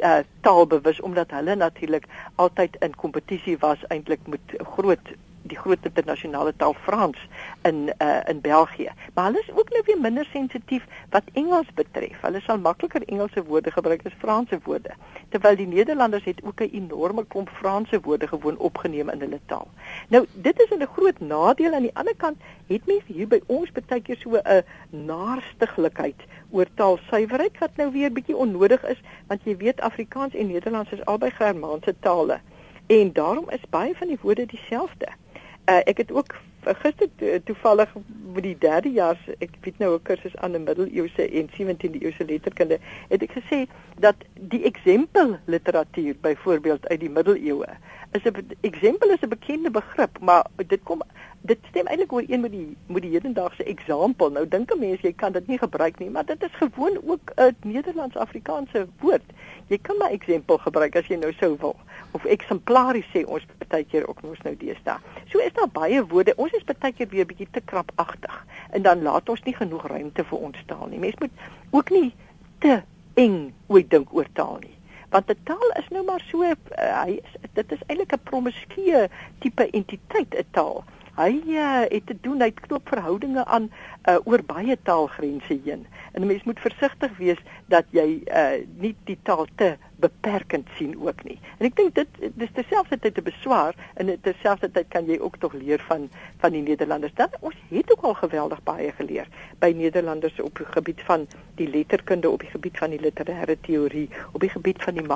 uh 0.00 0.18
taalbewus 0.40 1.00
omdat 1.00 1.30
hulle 1.30 1.54
natuurlik 1.54 2.06
altyd 2.34 2.76
in 2.80 2.96
kompetisie 2.96 3.58
was 3.58 3.78
eintlik 3.88 4.20
met 4.26 4.40
groot 4.76 5.12
die 5.42 5.56
groot 5.56 5.78
internasionale 5.82 6.52
taal 6.56 6.74
Frans 6.82 7.18
in 7.62 7.92
uh, 7.98 8.20
in 8.28 8.40
België. 8.40 8.90
Maar 9.14 9.24
hulle 9.24 9.40
is 9.40 9.50
ook 9.54 9.70
nou 9.70 9.82
weer 9.86 10.00
minder 10.00 10.24
sensitief 10.32 10.84
wat 11.10 11.22
Engels 11.32 11.66
betref. 11.74 12.20
Hulle 12.20 12.40
sal 12.40 12.58
makliker 12.58 13.02
Engelse 13.02 13.44
woorde 13.44 13.70
gebruik 13.70 14.06
as 14.06 14.18
Franse 14.18 14.58
woorde. 14.64 14.94
Terwyl 15.28 15.56
die 15.56 15.66
Nederlanders 15.66 16.24
het 16.24 16.42
ook 16.44 16.60
'n 16.60 16.70
enorme 16.72 17.24
klomp 17.26 17.48
Franse 17.48 18.00
woorde 18.00 18.28
gewoon 18.28 18.56
opgeneem 18.56 19.08
in 19.08 19.20
hulle 19.20 19.40
taal. 19.46 19.68
Nou, 20.08 20.26
dit 20.32 20.60
is 20.60 20.70
'n 20.70 20.86
groot 20.96 21.20
nadeel 21.20 21.74
aan 21.74 21.82
die 21.82 21.96
ander 21.96 22.16
kant 22.16 22.36
het 22.66 22.86
mense 22.86 23.12
hier 23.12 23.28
by 23.28 23.40
ons 23.46 23.72
baie 23.72 24.00
keer 24.02 24.16
so 24.16 24.36
'n 24.36 24.64
naarstiglikheid 24.90 26.20
oor 26.50 26.66
taalsuiwerheid 26.74 27.58
wat 27.58 27.76
nou 27.76 27.90
weer 27.92 28.12
bietjie 28.12 28.36
onnodig 28.36 28.84
is 28.84 29.00
want 29.26 29.44
jy 29.44 29.56
weet 29.56 29.80
Afrikaans 29.80 30.34
en 30.34 30.46
Nederlands 30.46 30.92
is 30.92 31.04
albei 31.04 31.30
Germaanse 31.30 31.94
tale 32.00 32.40
en 32.86 33.12
daarom 33.12 33.50
is 33.50 33.70
baie 33.70 33.94
van 33.96 34.08
die 34.08 34.18
woorde 34.20 34.46
dieselfde. 34.46 35.08
Uh, 35.68 35.78
ek 35.86 35.96
het 35.96 36.12
ook 36.12 36.34
gister 36.62 37.08
to, 37.16 37.38
toevallig 37.44 37.94
met 38.34 38.42
die 38.42 38.56
derde 38.58 38.90
jaar 38.90 39.18
ek 39.38 39.54
weet 39.60 39.78
nou 39.78 39.94
'n 39.94 40.02
kursus 40.02 40.36
aan 40.36 40.54
'n 40.56 40.64
middeleeuse 40.64 41.28
en 41.28 41.50
17de 41.50 42.02
eeuse 42.02 42.24
letterkunde 42.24 42.78
het 43.08 43.22
ek 43.22 43.32
gesê 43.38 43.66
dat 43.98 44.14
die 44.34 44.62
eksempel 44.62 45.38
literatuur 45.44 46.16
byvoorbeeld 46.20 46.88
uit 46.88 47.00
die 47.00 47.10
middeleeue 47.10 47.66
is 48.12 48.24
'n 48.24 48.56
eksempel 48.60 49.10
is 49.10 49.22
'n 49.22 49.28
bekende 49.28 49.70
begrip 49.70 50.18
maar 50.20 50.46
dit 50.66 50.82
kom 50.82 51.02
dit 51.40 51.58
stem 51.68 51.86
eintlik 51.86 52.12
ooreen 52.12 52.40
met 52.40 52.50
die 52.50 52.76
met 52.86 53.02
die 53.02 53.10
hedendaagse 53.10 53.64
eksempel 53.64 54.30
nou 54.30 54.48
dink 54.48 54.72
'n 54.74 54.78
mens 54.78 55.00
jy 55.00 55.12
kan 55.12 55.32
dit 55.32 55.46
nie 55.46 55.58
gebruik 55.58 55.98
nie 55.98 56.10
maar 56.10 56.26
dit 56.26 56.42
is 56.42 56.54
gewoon 56.58 56.98
ook 57.06 57.32
'n 57.36 57.56
Nederlands-Afrikaanse 57.62 58.86
woord. 59.00 59.22
Jy 59.66 59.78
kan 59.82 59.96
maar 59.96 60.10
eksempel 60.10 60.58
gebruik 60.58 60.96
as 60.96 61.06
jy 61.06 61.16
nou 61.16 61.32
sou 61.32 61.56
wil 61.60 61.76
of 62.12 62.24
eksemplaries 62.24 63.08
sê 63.14 63.24
ons 63.24 63.44
baie 63.68 63.84
keer 63.84 64.08
ook 64.08 64.22
mos 64.22 64.40
nou 64.44 64.54
deesdae. 64.56 64.98
So 65.32 65.38
is 65.38 65.54
daar 65.56 65.70
baie 65.72 66.02
woorde. 66.06 66.34
Ons 66.36 66.52
is 66.58 66.64
baie 66.68 66.92
keer 66.92 67.08
weer 67.08 67.26
bietjie 67.26 67.48
te 67.50 67.60
krapagtig 67.64 68.36
en 68.70 68.82
dan 68.82 69.02
laat 69.02 69.28
ons 69.28 69.42
nie 69.44 69.56
genoeg 69.56 69.86
ruimte 69.86 70.24
vir 70.24 70.38
ons 70.38 70.62
taal 70.66 70.86
nie. 70.90 71.00
Mens 71.00 71.18
moet 71.20 71.44
ook 71.70 71.90
nie 71.90 72.12
te 72.64 72.82
eng 73.20 73.52
ooit 73.68 73.90
dink 73.90 74.12
oor 74.14 74.28
taal 74.32 74.58
nie. 74.60 74.76
Want 75.12 75.30
'n 75.30 75.44
taal 75.44 75.70
is 75.76 75.88
nou 75.90 76.04
maar 76.04 76.24
so 76.30 76.42
uh, 76.42 76.54
hy 77.04 77.20
dit 77.52 77.72
is 77.72 77.84
eintlik 77.86 78.12
'n 78.12 78.24
promiskue 78.24 79.08
tipe 79.40 79.70
entiteit 79.70 80.34
'n 80.34 80.46
taal. 80.50 80.84
Hy 81.16 81.42
uh, 81.52 81.84
het 81.92 82.06
te 82.06 82.16
doen 82.20 82.40
hy 82.40 82.50
knoop 82.50 82.88
verhoudinge 82.88 83.44
aan 83.44 83.68
uh, 84.08 84.16
oor 84.24 84.42
baie 84.42 84.78
taalgrense 84.82 85.60
heen. 85.64 85.86
En 86.12 86.22
'n 86.22 86.26
mens 86.26 86.44
moet 86.44 86.60
versigtig 86.60 87.16
wees 87.16 87.40
dat 87.66 87.84
jy 87.90 88.22
uh, 88.24 88.64
nie 88.78 88.94
die 89.04 89.18
taal 89.22 89.46
te 89.56 89.76
beperkend 90.02 90.68
sien 90.76 90.94
ook 91.00 91.22
nie. 91.24 91.38
En 91.58 91.68
ek 91.68 91.76
dink 91.78 91.94
dit 91.94 92.20
dis 92.40 92.52
terselfdertyd 92.58 93.18
'n 93.20 93.26
beswaar 93.28 93.74
en 93.94 94.10
terselfdertyd 94.26 94.88
kan 94.88 95.06
jy 95.06 95.18
ook 95.18 95.36
tog 95.38 95.52
leer 95.52 95.82
van 95.88 96.08
van 96.42 96.52
die 96.52 96.62
Nederlanders. 96.62 97.14
Dan 97.14 97.30
ons 97.40 97.56
het 97.70 97.92
ook 97.92 98.04
al 98.10 98.14
geweldig 98.14 98.62
baie 98.62 98.92
geleer 98.92 99.28
by 99.58 99.72
Nederlanders 99.76 100.40
op 100.40 100.58
die 100.58 100.66
gebied 100.66 101.02
van 101.10 101.26
die 101.54 101.68
letterkunde, 101.68 102.30
op 102.30 102.40
die 102.40 102.50
gebied 102.50 102.78
van 102.78 102.90
die 102.90 103.00
literêre 103.00 103.56
teorie, 103.60 104.08
op 104.32 104.40
die 104.40 104.50
gebied 104.50 104.82
van 104.82 104.94
die 104.94 105.06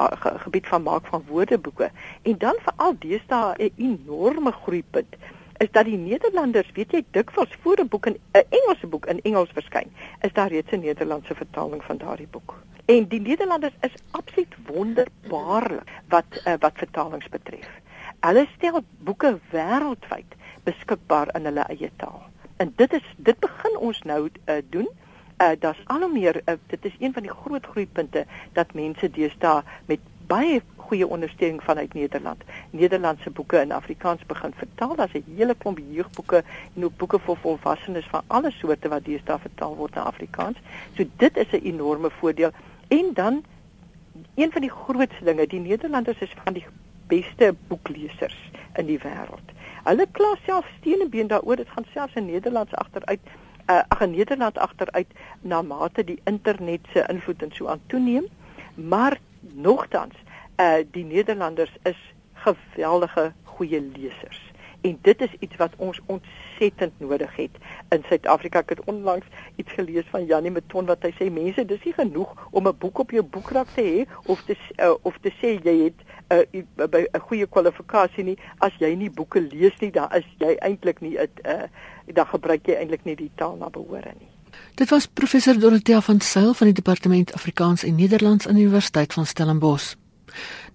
gebied 0.46 0.66
van 0.66 0.82
maak 0.82 1.06
van 1.06 1.24
woordeboeke. 1.28 1.90
En 2.22 2.38
dan 2.38 2.54
veral 2.68 2.94
deesdae 2.98 3.54
'n 3.58 3.72
enorme 3.76 4.52
groeipunt 4.52 5.16
is 5.58 5.70
dat 5.70 5.84
die 5.84 5.96
Nederlanders, 5.96 6.70
weet 6.74 6.92
jy, 6.92 7.04
dikwels 7.10 7.56
voor 7.60 7.80
'n 7.80 7.88
boek 7.88 8.06
in 8.06 8.18
'n 8.32 8.44
Engelse 8.48 8.86
boek 8.86 9.06
in 9.06 9.20
Engels 9.22 9.50
verskyn, 9.52 9.90
is 10.20 10.32
daar 10.32 10.48
reeds 10.48 10.72
'n 10.72 10.80
Nederlandse 10.80 11.34
vertaling 11.34 11.84
van 11.84 11.96
daardie 11.96 12.28
boek. 12.30 12.54
En 12.86 13.08
die 13.08 13.20
Nederlanders 13.20 13.74
is 13.80 13.94
absoluut 14.10 14.54
wonderbaarlik 14.66 15.90
wat 16.08 16.24
uh, 16.46 16.52
wat 16.58 16.72
vertalings 16.74 17.28
betref. 17.28 17.66
Hulle 18.20 18.46
stel 18.56 18.78
boeke 19.02 19.32
wêreldwyd 19.50 20.36
beskikbaar 20.68 21.32
in 21.34 21.48
hulle 21.50 21.64
eie 21.66 21.90
taal. 21.96 22.22
En 22.62 22.70
dit 22.76 22.92
is 22.92 23.08
dit 23.16 23.38
begin 23.42 23.78
ons 23.88 24.02
nou 24.02 24.20
uh, 24.28 24.58
doen. 24.70 24.86
Uh, 25.42 25.50
Daar's 25.58 25.80
al 25.84 26.06
hoe 26.06 26.12
meer 26.12 26.38
uh, 26.44 26.54
dit 26.66 26.84
is 26.84 26.94
een 26.98 27.12
van 27.12 27.26
die 27.26 27.34
groot 27.34 27.66
groeipunte 27.66 28.22
dat 28.52 28.72
mense 28.78 29.10
deesdae 29.10 29.64
met 29.90 30.06
baie 30.30 30.62
goeie 30.86 31.06
ondersteuning 31.06 31.62
vanuit 31.62 31.94
Nederland. 31.94 32.42
Nederlandse 32.70 33.30
boeke 33.30 33.60
in 33.60 33.72
Afrikaans 33.72 34.22
begin 34.26 34.54
vertaal. 34.54 34.94
Daar's 34.94 35.18
'n 35.18 35.34
hele 35.36 35.54
klomp 35.58 35.82
jeugboeke 35.90 36.44
en 36.76 36.84
ook 36.84 36.96
boeke 36.96 37.18
vir 37.18 37.36
volwassenes 37.36 38.06
van 38.14 38.22
alle 38.26 38.50
soorte 38.50 38.88
wat 38.88 39.04
deesdae 39.04 39.38
vertaal 39.38 39.76
word 39.76 39.94
na 39.94 40.02
Afrikaans. 40.02 40.58
So 40.96 41.04
dit 41.16 41.36
is 41.36 41.50
'n 41.52 41.66
enorme 41.74 42.10
voordeel. 42.10 42.52
En 42.88 43.10
dan 43.14 43.44
een 44.34 44.52
van 44.52 44.60
die 44.60 44.70
grootste 44.70 45.24
dinge, 45.24 45.46
die 45.46 45.60
Nederlanders 45.60 46.18
is 46.18 46.34
van 46.44 46.52
die 46.52 46.66
beste 47.06 47.54
boeklesers 47.68 48.50
in 48.74 48.86
die 48.86 48.98
wêreld. 48.98 49.54
Hulle 49.84 50.06
kla 50.12 50.34
self 50.44 50.66
steenebeen 50.78 51.26
daaroor 51.26 51.56
dit 51.56 51.68
gaan 51.68 51.86
selfs 51.92 52.14
in 52.14 52.26
Nederlands 52.26 52.74
agteruit 52.74 53.20
uh, 53.66 53.82
ag 53.88 54.00
in 54.00 54.10
Nederland 54.10 54.58
agteruit 54.58 55.06
na 55.40 55.62
mate 55.62 56.04
die 56.04 56.20
internet 56.24 56.80
se 56.92 57.04
invloed 57.08 57.42
en 57.42 57.52
so 57.52 57.66
aan 57.66 57.80
toeneem. 57.86 58.26
Maar 58.74 59.18
nogtans 59.40 60.14
uh 60.56 60.74
die 60.90 61.04
Nederlanders 61.04 61.72
is 61.82 62.14
geweldige 62.32 63.32
goeie 63.42 63.80
lesers. 63.80 64.45
En 64.86 64.98
dit 65.02 65.20
is 65.20 65.32
iets 65.38 65.56
wat 65.56 65.72
ons 65.76 66.00
ontsettend 66.06 66.92
nodig 67.02 67.36
het 67.36 67.54
in 67.88 68.04
Suid-Afrika. 68.08 68.62
Ek 68.62 68.74
het 68.76 68.84
onlangs 68.84 69.26
iets 69.56 69.72
gelees 69.72 70.06
van 70.10 70.26
Janie 70.30 70.52
Meton 70.54 70.86
wat 70.90 71.02
hy 71.06 71.10
sê 71.18 71.26
mense, 71.32 71.64
dis 71.66 71.82
nie 71.84 71.94
genoeg 71.96 72.34
om 72.50 72.68
'n 72.68 72.78
boek 72.78 72.98
op 73.04 73.10
jou 73.10 73.24
boekrak 73.36 73.72
te 73.74 73.82
hê 73.82 74.06
of 74.30 74.42
te 74.46 74.54
uh, 74.78 74.94
of 75.02 75.18
te 75.20 75.32
sê 75.40 75.56
jy 75.66 75.76
het 75.86 75.98
'n 76.30 76.44
uh, 76.54 76.86
'n 76.86 77.06
uh, 77.16 77.20
goeie 77.28 77.46
kwalifikasie 77.46 78.24
nie 78.24 78.38
as 78.58 78.72
jy 78.78 78.94
nie 78.94 79.10
boeke 79.10 79.40
lees 79.40 79.76
nie, 79.80 79.90
dan 79.90 80.08
is 80.12 80.26
jy 80.38 80.54
eintlik 80.60 81.00
nie 81.00 81.18
'n 81.18 81.28
uh, 81.44 81.66
dan 82.06 82.26
gebruik 82.26 82.66
jy 82.66 82.74
eintlik 82.74 83.04
nie 83.04 83.16
die 83.16 83.30
taal 83.34 83.56
na 83.56 83.68
behore 83.68 84.14
nie. 84.18 84.30
Dit 84.74 84.90
was 84.90 85.06
professor 85.06 85.58
Dorothea 85.58 86.00
van 86.00 86.20
Sail 86.20 86.54
van 86.54 86.66
die 86.66 86.74
departement 86.74 87.32
Afrikaans 87.34 87.84
en 87.84 87.94
Nederlands 87.94 88.46
aan 88.48 88.54
die 88.54 88.64
Universiteit 88.64 89.12
van 89.12 89.26
Stellenbosch. 89.26 89.94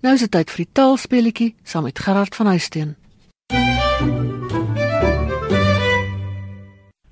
Nou 0.02 0.14
is 0.14 0.20
dit 0.20 0.32
tyd 0.32 0.50
vir 0.50 0.66
die 0.66 0.74
taalspeletjie 0.74 1.56
saam 1.64 1.84
met 1.84 2.00
Gerard 2.00 2.36
van 2.36 2.46
Huisteen. 2.46 3.01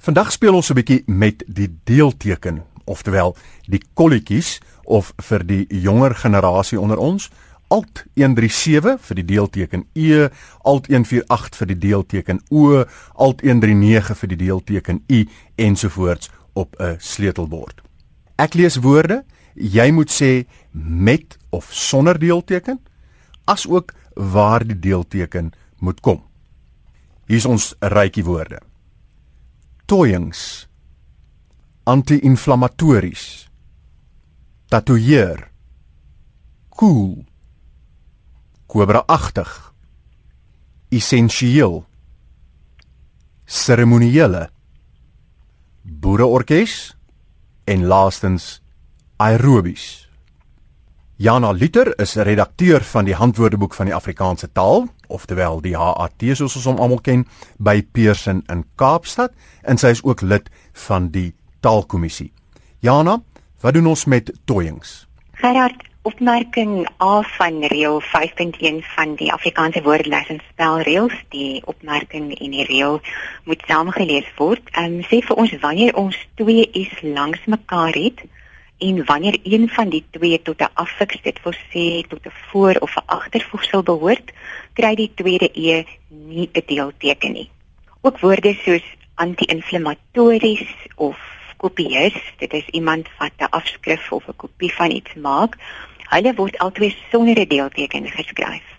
Vandag 0.10 0.32
speel 0.32 0.56
ons 0.58 0.70
'n 0.70 0.74
bietjie 0.74 1.04
met 1.06 1.44
die 1.46 1.70
deelteken, 1.84 2.64
oftewel 2.86 3.36
die 3.68 3.82
kolletjies 3.94 4.60
of 4.84 5.14
vir 5.18 5.46
die 5.46 5.66
jonger 5.70 6.16
generasie 6.16 6.80
onder 6.80 6.98
ons, 6.98 7.30
Alt 7.68 8.06
137 8.16 9.02
vir 9.02 9.16
die 9.16 9.26
deelteken 9.26 9.86
E, 9.94 10.30
Alt 10.64 10.88
148 10.88 11.58
vir 11.58 11.68
die 11.68 11.78
deelteken 11.78 12.42
O, 12.50 12.86
Alt 13.14 13.42
139 13.42 14.18
vir 14.18 14.28
die 14.28 14.38
deelteken 14.38 15.04
U 15.08 15.28
ensovoorts 15.56 16.30
op 16.54 16.76
'n 16.80 16.96
sleutelbord. 16.98 17.82
Ek 18.36 18.54
lees 18.54 18.76
woorde, 18.78 19.24
jy 19.54 19.92
moet 19.92 20.10
sê 20.10 20.48
met 20.72 21.38
of 21.50 21.68
sonder 21.70 22.20
deelteken, 22.20 22.80
asook 23.46 23.94
waar 24.16 24.66
die 24.66 24.80
deelteken 24.80 25.52
moet 25.78 26.00
kom. 26.00 26.24
Hier 27.28 27.38
is 27.38 27.46
ons 27.46 27.76
rykie 27.80 28.24
woorde 28.24 28.69
toyings 29.90 30.42
anti-inflammatories 31.90 33.24
tatoeëer 34.70 35.48
cool 36.78 37.24
kobraagtig 38.70 39.50
essensieel 40.94 41.82
seremoniele 43.50 44.46
boereorkes 45.82 46.76
en 47.66 47.86
laastens 47.90 48.60
aerobies. 49.18 50.06
Jana 51.18 51.52
Liter 51.52 51.92
is 52.00 52.14
redakteur 52.16 52.86
van 52.94 53.10
die 53.10 53.18
Handwoordeboek 53.18 53.74
van 53.74 53.90
die 53.90 53.96
Afrikaanse 53.96 54.52
taal, 54.54 54.86
oftewel 55.10 55.62
die 55.66 55.76
HAT 55.78 56.24
soos 56.38 56.56
ons 56.56 56.70
hom 56.70 56.80
almal 56.80 57.02
ken, 57.04 57.26
by 57.58 57.82
Pearson 57.82 58.44
in 58.50 58.64
Kaapstad 58.80 59.36
en 59.64 59.78
sy 59.82 59.94
is 59.98 60.04
ook 60.06 60.22
lid 60.22 60.50
van 60.88 61.10
die 61.14 61.34
Taalkommissie. 61.66 62.32
Jana, 62.80 63.20
wat 63.62 63.76
doen 63.76 63.92
ons 63.92 64.06
met 64.06 64.32
toyings? 64.48 65.04
Gerard, 65.42 65.84
opmerking 66.08 66.88
A 67.04 67.22
van 67.36 67.60
reël 67.72 68.02
5.1 68.02 68.80
van 68.96 69.16
die 69.20 69.32
Afrikaanse 69.34 69.82
woordelys 69.84 70.32
en 70.32 70.42
spelreëls, 70.52 71.16
die 71.36 71.62
opmerking 71.66 72.32
en 72.40 72.56
die 72.56 72.66
reël 72.70 73.02
moet 73.44 73.64
saamgelees 73.68 74.30
word. 74.38 74.64
Ehm 74.74 75.00
um, 75.00 75.08
sê 75.10 75.20
vir 75.26 75.42
ons 75.44 75.56
wanneer 75.62 75.96
ons 76.00 76.18
twee 76.40 76.66
is 76.72 76.94
langs 77.04 77.44
mekaar 77.46 77.96
het, 78.00 78.24
en 78.80 79.06
wanneer 79.06 79.40
een 79.44 79.70
van 79.70 79.90
die 79.90 80.06
twee 80.12 80.42
tot 80.42 80.60
'n 80.62 80.74
affiks 80.74 81.22
dit 81.22 81.40
wil 81.44 81.54
sê 81.54 82.08
tot 82.08 82.26
'n 82.26 82.32
voor 82.50 82.76
of 82.80 82.96
'n 82.96 83.06
agtervoegsel 83.06 83.84
behoort, 83.84 84.32
kry 84.74 84.96
die 84.96 85.12
tweede 85.16 85.50
e 85.54 85.84
nie 86.08 86.50
'n 86.54 86.64
deelteken 86.66 87.32
nie. 87.32 87.50
Ook 88.02 88.20
woorde 88.20 88.54
soos 88.54 88.86
anti-inflammatories 89.16 90.76
of 90.96 91.18
kopieus, 91.58 92.18
dit 92.38 92.54
is 92.54 92.68
iemand 92.68 93.08
wat 93.18 93.32
'n 93.38 93.50
afskrif 93.50 94.12
of 94.12 94.28
'n 94.28 94.36
kopie 94.36 94.74
van 94.74 94.92
iets 94.92 95.14
maak, 95.14 95.58
hulle 96.10 96.34
word 96.34 96.58
altyd 96.58 96.96
sonder 97.12 97.40
'n 97.40 97.48
deelteken 97.48 98.08
geskryf 98.08 98.79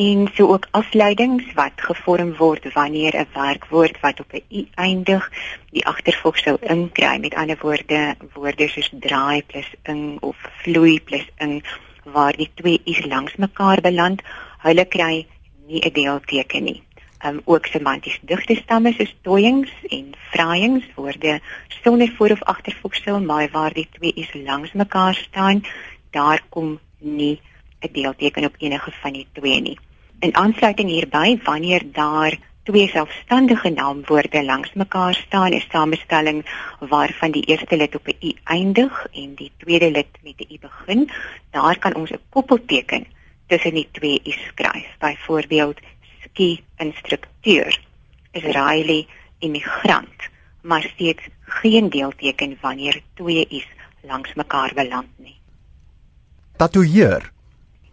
en 0.00 0.28
so 0.34 0.46
ook 0.52 0.66
afleidings 0.70 1.52
wat 1.54 1.72
gevorm 1.76 2.30
word 2.36 2.72
wanneer 2.72 3.14
'n 3.16 3.32
werkwoord 3.32 4.00
wat 4.00 4.20
op 4.20 4.32
'n 4.32 4.44
i 4.58 4.68
eindig 4.74 5.24
die 5.70 5.86
agtervoegsel 5.86 6.56
inkry 6.74 7.16
met 7.20 7.34
ander 7.34 7.58
woorde 7.60 8.16
woorde 8.34 8.68
soos 8.68 8.88
draai 8.92 9.42
plus 9.42 9.70
ing 9.92 10.20
of 10.20 10.36
vloei 10.62 11.00
plus 11.00 11.26
ing 11.38 11.64
waar 12.04 12.36
die 12.36 12.50
twee 12.54 12.80
i's 12.84 13.04
langs 13.04 13.34
mekaar 13.36 13.80
beland 13.80 14.22
hulle 14.66 14.84
kry 14.84 15.26
nie 15.66 15.82
'n 15.84 15.92
deelteken 15.92 16.64
nie 16.64 16.82
um, 17.26 17.40
ook 17.44 17.66
semanties 17.66 18.18
digte 18.22 18.54
stamme 18.54 18.92
soos 18.92 19.14
toyings 19.22 19.72
en 19.88 20.14
vraaiings 20.32 20.86
woorde 20.94 21.40
sonder 21.82 22.08
voor 22.16 22.30
of 22.30 22.42
agtervoegsel 22.42 23.20
maar 23.20 23.48
waar 23.52 23.72
die 23.72 23.88
twee 23.98 24.12
i's 24.14 24.32
langs 24.34 24.72
mekaar 24.72 25.14
staan 25.14 25.62
daar 26.10 26.40
kom 26.48 26.78
nie 26.98 27.40
'n 27.80 27.92
deelteken 27.92 28.44
op 28.44 28.54
enige 28.58 28.90
van 28.90 29.12
die 29.12 29.26
twee 29.32 29.60
nie. 29.60 29.78
In 30.20 30.34
aansluiting 30.36 30.88
hierby, 30.88 31.38
wanneer 31.44 31.82
daar 31.92 32.38
twee 32.62 32.88
selfstandige 32.88 33.70
naamwoorde 33.70 34.44
langs 34.44 34.72
mekaar 34.72 35.14
staan, 35.14 35.52
'n 35.54 35.62
samestelling 35.70 36.44
waarvan 36.78 37.30
die 37.30 37.44
eerste 37.44 37.76
lid 37.76 37.94
op 37.94 38.06
'n 38.06 38.26
u 38.26 38.32
eindig 38.44 39.06
en 39.12 39.34
die 39.34 39.52
tweede 39.56 39.90
lid 39.90 40.12
met 40.22 40.34
'n 40.36 40.52
u 40.54 40.58
begin, 40.58 41.10
daar 41.50 41.78
kan 41.78 41.94
ons 41.94 42.10
'n 42.10 42.20
koppelteken 42.28 43.06
tussen 43.46 43.74
die 43.74 43.88
twee 43.92 44.20
u 44.24 44.30
skryf. 44.30 44.88
Byvoorbeeld 44.98 45.78
ski 46.24 46.64
instrukteur, 46.76 47.80
Israeli 48.30 49.06
immigrant, 49.38 50.18
maar 50.60 50.82
steeds 50.82 51.22
geen 51.40 51.88
deelteken 51.88 52.58
wanneer 52.60 53.02
twee 53.14 53.46
u's 53.50 53.68
langs 54.00 54.34
mekaar 54.34 54.72
beland 54.74 55.08
nie. 55.16 55.38
Tatoeëer 56.56 57.32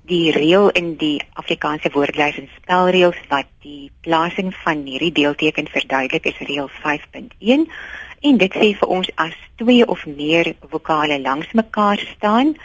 die 0.08 0.32
reël 0.32 0.70
in 0.80 0.94
die 1.02 1.20
Afrikaanse 1.42 1.90
woordlys 1.92 2.38
en 2.40 2.48
spelreëls 2.56 3.20
wat 3.32 3.48
die 3.64 3.90
plasing 4.06 4.54
van 4.64 4.86
hierdie 4.88 5.12
deelteken 5.12 5.68
verduidelik 5.74 6.30
is 6.32 6.40
reël 6.48 6.70
5.1 6.84 7.66
en 8.30 8.40
dit 8.44 8.56
sê 8.60 8.70
vir 8.80 8.94
ons 8.98 9.10
as 9.24 9.36
twee 9.62 9.86
of 9.86 10.06
meer 10.08 10.54
vokale 10.72 11.20
langs 11.20 11.52
mekaar 11.60 12.00
staan 12.16 12.56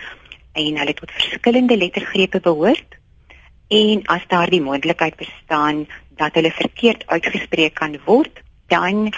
en 0.52 0.78
hulle 0.82 0.94
tot 1.00 1.14
verskillende 1.18 1.76
lettergrepe 1.76 2.40
behoort 2.46 2.98
en 3.72 4.06
as 4.14 4.24
daar 4.30 4.52
die 4.52 4.62
moontlikheid 4.62 5.18
bestaan 5.18 5.86
dat 6.22 6.38
hulle 6.38 6.54
verkeerd 6.54 7.06
uitgespreek 7.06 7.74
kan 7.80 7.98
word 8.06 8.42
dan 8.70 9.10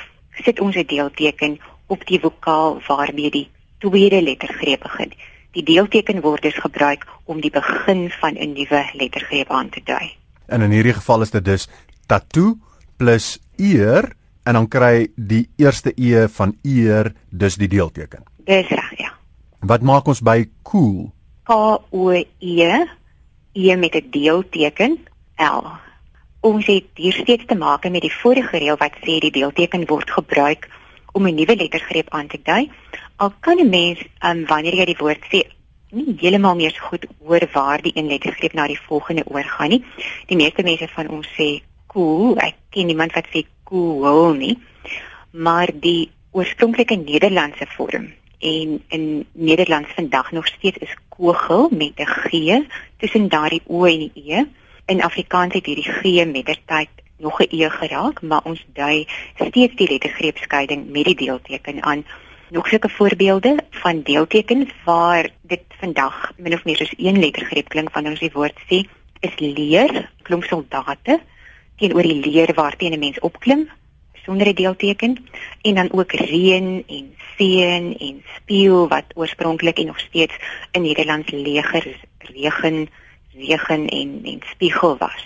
sit 0.45 0.61
ons 0.61 0.77
'n 0.77 0.89
deelteken 0.97 1.61
op 1.87 2.07
die 2.07 2.21
vokaal 2.21 2.81
waarmee 2.89 3.31
die 3.31 3.49
tweede 3.79 4.23
lettergreep 4.23 4.81
begin 4.89 5.13
Die 5.55 5.63
deelteken 5.63 6.19
word 6.21 6.43
dus 6.43 6.57
gebruik 6.59 7.07
om 7.31 7.41
die 7.41 7.51
begin 7.51 8.11
van 8.21 8.35
'n 8.35 8.53
nuwe 8.53 8.83
lettergreep 8.99 9.51
aan 9.51 9.69
te 9.69 9.81
dui. 9.85 10.11
En 10.47 10.61
in 10.61 10.71
hierdie 10.71 10.93
geval 10.93 11.23
is 11.23 11.31
dit 11.31 11.45
dus 11.45 11.69
tattoo 12.07 12.59
plus 12.97 13.39
eer 13.57 14.13
en 14.43 14.53
dan 14.53 14.69
kry 14.69 15.09
die 15.17 15.49
eerste 15.57 15.93
e 15.97 16.29
van 16.29 16.57
eer 16.63 17.13
dus 17.31 17.57
die 17.57 17.69
deelteken. 17.69 18.23
Dis 18.45 18.69
reg, 18.69 18.99
ja. 18.99 19.13
Wat 19.61 19.83
maak 19.83 20.07
ons 20.07 20.21
by 20.21 20.45
cool? 20.63 21.13
K 21.45 21.51
O 21.91 22.11
E 22.11 22.87
e 23.53 23.77
met 23.77 23.95
'n 23.95 24.11
deelteken 24.11 24.99
L. 25.37 25.67
Ons 26.41 26.67
het 26.67 26.85
hier 26.95 27.13
steeds 27.13 27.45
te 27.47 27.55
maak 27.55 27.89
met 27.91 28.01
die 28.01 28.13
vorige 28.13 28.59
reël 28.59 28.77
wat 28.77 28.93
sê 29.01 29.19
die 29.19 29.31
deelteken 29.31 29.87
word 29.87 30.11
gebruik 30.11 30.69
om 31.13 31.27
'n 31.27 31.35
nuwe 31.35 31.57
lettergreep 31.57 32.11
aan 32.11 32.27
te 32.27 32.41
dui 32.43 32.71
al 33.17 33.33
kan 33.41 33.59
'n 33.59 33.69
mens 33.69 33.99
um, 34.21 34.47
wanneer 34.47 34.75
jy 34.75 34.85
die 34.85 35.03
woord 35.03 35.23
sê 35.31 35.43
nie 35.95 36.17
heeltemal 36.19 36.57
meer 36.59 36.73
so 36.75 36.83
goed 36.91 37.07
hoor 37.23 37.45
waar 37.53 37.83
die 37.83 37.93
een 37.95 38.11
lettergreep 38.11 38.53
na 38.53 38.67
die 38.67 38.81
volgende 38.89 39.23
oorgaan 39.27 39.69
nie. 39.69 39.85
Die 40.27 40.37
meeste 40.37 40.63
mense 40.63 40.89
van 40.89 41.09
ons 41.09 41.29
sê 41.39 41.63
cool, 41.87 42.35
ek 42.37 42.57
ken 42.71 42.87
niemand 42.87 43.15
wat 43.15 43.31
sê 43.31 43.45
cool 43.65 44.35
nie. 44.35 44.59
Maar 45.31 45.71
die 45.73 46.11
oorspronklike 46.31 46.97
Nederlandse 46.97 47.67
vorm 47.77 48.11
en 48.39 48.83
in 48.89 49.27
Nederlands 49.33 49.95
vandag 49.95 50.33
nog 50.33 50.47
steeds 50.47 50.79
is 50.79 50.97
kogel 51.09 51.69
met 51.71 51.95
'n 51.97 52.07
g 52.07 52.67
tussen 52.99 53.29
daardie 53.29 53.63
o 53.67 53.85
en 53.85 53.99
die 53.99 54.13
e. 54.15 54.45
In 54.87 55.03
Afrikaans 55.03 55.55
het 55.55 55.67
hierdie 55.67 55.91
g 55.93 56.27
mettertyd 56.27 56.91
nog 57.19 57.41
'n 57.41 57.47
e 57.51 57.71
geraak, 57.71 58.23
maar 58.23 58.43
ons 58.45 58.65
dui 58.73 59.07
steeds 59.35 59.77
die 59.77 59.89
lettergreepskeiding 59.89 60.91
met 60.91 61.05
die 61.05 61.15
deelteken 61.15 61.83
aan 61.83 62.05
nog 62.55 62.69
sulke 62.69 62.89
voorbeelde 62.89 63.57
van 63.71 64.03
deeltekens 64.03 64.71
waar 64.85 65.31
dit 65.43 65.63
vandag 65.81 66.33
min 66.37 66.55
of 66.55 66.65
meer 66.65 66.77
soos 66.77 66.95
een 66.97 67.19
lettergreep 67.19 67.69
klink 67.69 67.91
wanneer 67.91 68.15
ons 68.15 68.23
die 68.23 68.31
woord 68.35 68.61
sê 68.71 68.85
is 69.27 69.35
leer, 69.39 70.11
klomp 70.23 70.47
soldate 70.47 71.19
teenoor 71.83 72.07
die 72.07 72.21
leer 72.23 72.55
waarteen 72.55 72.95
'n 72.95 73.03
mens 73.03 73.19
opklim 73.19 73.67
sonder 74.25 74.47
'n 74.47 74.55
deelteken 74.55 75.19
en 75.63 75.75
dan 75.75 75.93
ook 75.93 76.13
reën 76.13 76.85
en 76.87 77.15
seën 77.37 77.99
en 77.99 78.23
speel 78.37 78.89
wat 78.89 79.05
oorspronklik 79.15 79.79
en 79.79 79.87
nog 79.87 79.99
steeds 79.99 80.35
in 80.71 80.83
Nederlands 80.83 81.31
leger 81.31 81.85
regen 82.19 82.89
regen 83.35 83.87
en 83.89 84.21
en 84.25 84.41
spiegel 84.53 84.97
was. 84.99 85.25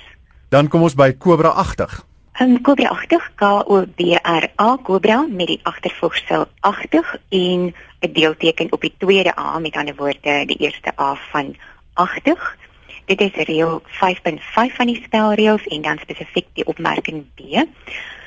Dan 0.49 0.69
kom 0.69 0.83
ons 0.83 0.95
by 0.95 1.12
Cobra 1.19 1.53
80. 1.53 2.08
Ehm 2.38 2.51
um, 2.51 2.61
Cobra 2.62 2.88
80 2.88 3.35
K 3.35 3.42
O 3.66 3.85
B 3.96 4.14
R 4.14 4.44
A 4.61 4.77
Cobra 4.83 5.27
met 5.27 5.46
die 5.46 5.61
agtervoegsel 5.62 6.46
80 6.61 7.16
en 7.29 7.74
'n 8.01 8.12
deelteken 8.12 8.72
op 8.72 8.81
die 8.81 8.94
tweede 8.98 9.38
A, 9.38 9.59
met 9.59 9.77
ander 9.77 9.94
woorde 9.94 10.44
die 10.46 10.57
eerste 10.57 10.92
A 11.01 11.14
van 11.14 11.57
80. 11.94 12.57
Dit 13.05 13.20
is 13.20 13.35
reël 13.35 13.83
5.5 13.87 14.74
van 14.74 14.87
die 14.87 15.03
spelreëls 15.03 15.66
en 15.66 15.83
dan 15.83 15.98
spesifiek 15.98 16.46
die 16.53 16.66
opmerking 16.66 17.24
B. 17.35 17.40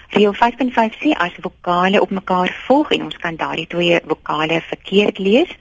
Reël 0.09 0.33
5.5 0.33 0.97
sê 0.99 1.11
as 1.15 1.39
vokale 1.39 2.01
op 2.01 2.09
mekaar 2.09 2.51
volg 2.67 2.91
en 2.91 3.03
ons 3.03 3.17
kan 3.17 3.35
daardie 3.35 3.67
twee 3.67 3.99
vokale 4.07 4.61
verkeerd 4.61 5.17
lees, 5.17 5.57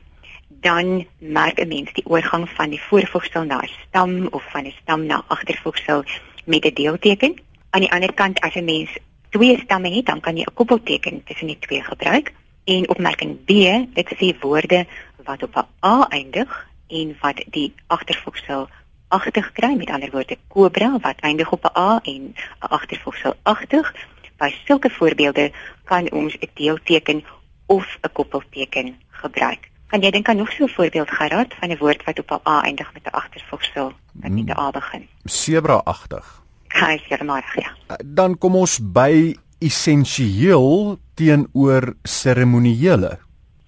dan 0.48 1.06
merk 1.18 1.60
'n 1.60 1.68
mens 1.68 1.92
die 1.92 2.06
oorgang 2.06 2.48
van 2.48 2.70
die 2.70 2.82
voorvoegsel 2.82 3.42
na 3.42 3.60
'n 3.62 3.70
stam 3.86 4.26
of 4.26 4.42
van 4.50 4.66
'n 4.66 4.74
stam 4.82 5.06
na 5.06 5.22
agtervoegsel 5.26 6.04
met 6.44 6.64
'n 6.64 6.74
deelteken 6.74 7.48
Aan 7.70 7.80
die 7.80 7.92
ander 7.92 8.12
kant 8.14 8.40
as 8.40 8.54
'n 8.54 8.64
mens 8.64 8.90
twee 9.30 9.58
stamme 9.58 9.90
het, 9.94 10.06
dan 10.06 10.20
kan 10.20 10.36
jy 10.36 10.42
'n 10.42 10.54
koppelteken 10.54 11.24
tussen 11.24 11.46
die 11.46 11.58
twee 11.58 11.82
gebruik. 11.82 12.32
En 12.64 12.88
opmerking 12.88 13.44
B, 13.44 13.48
dit 13.94 14.08
sê 14.18 14.38
woorde 14.40 14.86
wat 15.24 15.42
op 15.42 15.56
'n 15.56 15.86
a 15.86 16.08
eindig 16.08 16.68
en 16.88 17.16
wat 17.20 17.44
die 17.50 17.74
agtervoegsel 17.86 18.68
agtig 19.08 19.52
kry, 19.52 19.74
met 19.74 19.90
ander 19.90 20.10
woorde 20.10 20.36
kobra 20.48 20.98
wat 21.00 21.20
eindig 21.20 21.52
op 21.52 21.64
'n 21.64 21.78
a 21.78 22.00
en 22.02 22.22
'n 22.22 22.34
agtervoegsel 22.58 23.34
agtig. 23.42 23.94
By 24.36 24.54
sulke 24.64 24.90
voorbeelde 24.90 25.52
kan 25.84 26.10
ons 26.10 26.34
'n 26.38 26.50
deelteken 26.54 27.24
of 27.66 27.98
'n 28.00 28.12
koppelteken 28.12 28.96
gebruik. 29.08 29.70
Kan 29.86 30.00
jy 30.00 30.10
dink 30.10 30.28
aan 30.28 30.36
nog 30.36 30.52
so 30.52 30.64
'n 30.64 30.68
voorbeeld 30.68 31.10
Gerard 31.10 31.54
van 31.54 31.70
'n 31.70 31.78
woord 31.78 32.04
wat 32.04 32.18
op 32.18 32.30
'n 32.30 32.48
a 32.48 32.62
eindig 32.62 32.92
met 32.92 33.02
'n 33.02 33.14
agtervoegsel 33.14 33.92
wat 34.12 34.30
met 34.30 34.46
'n 34.46 34.58
a 34.58 34.70
begin? 34.70 35.08
Sebra-agtig. 35.24 36.39
Hy 36.70 36.96
sê 37.08 37.18
maar 37.24 37.44
ja. 37.56 37.74
Eh, 37.88 37.96
dan 38.04 38.38
kom 38.38 38.56
ons 38.56 38.78
by 38.80 39.34
essensieel 39.60 40.98
teenoor 41.14 41.94
seremoniele. 42.02 43.18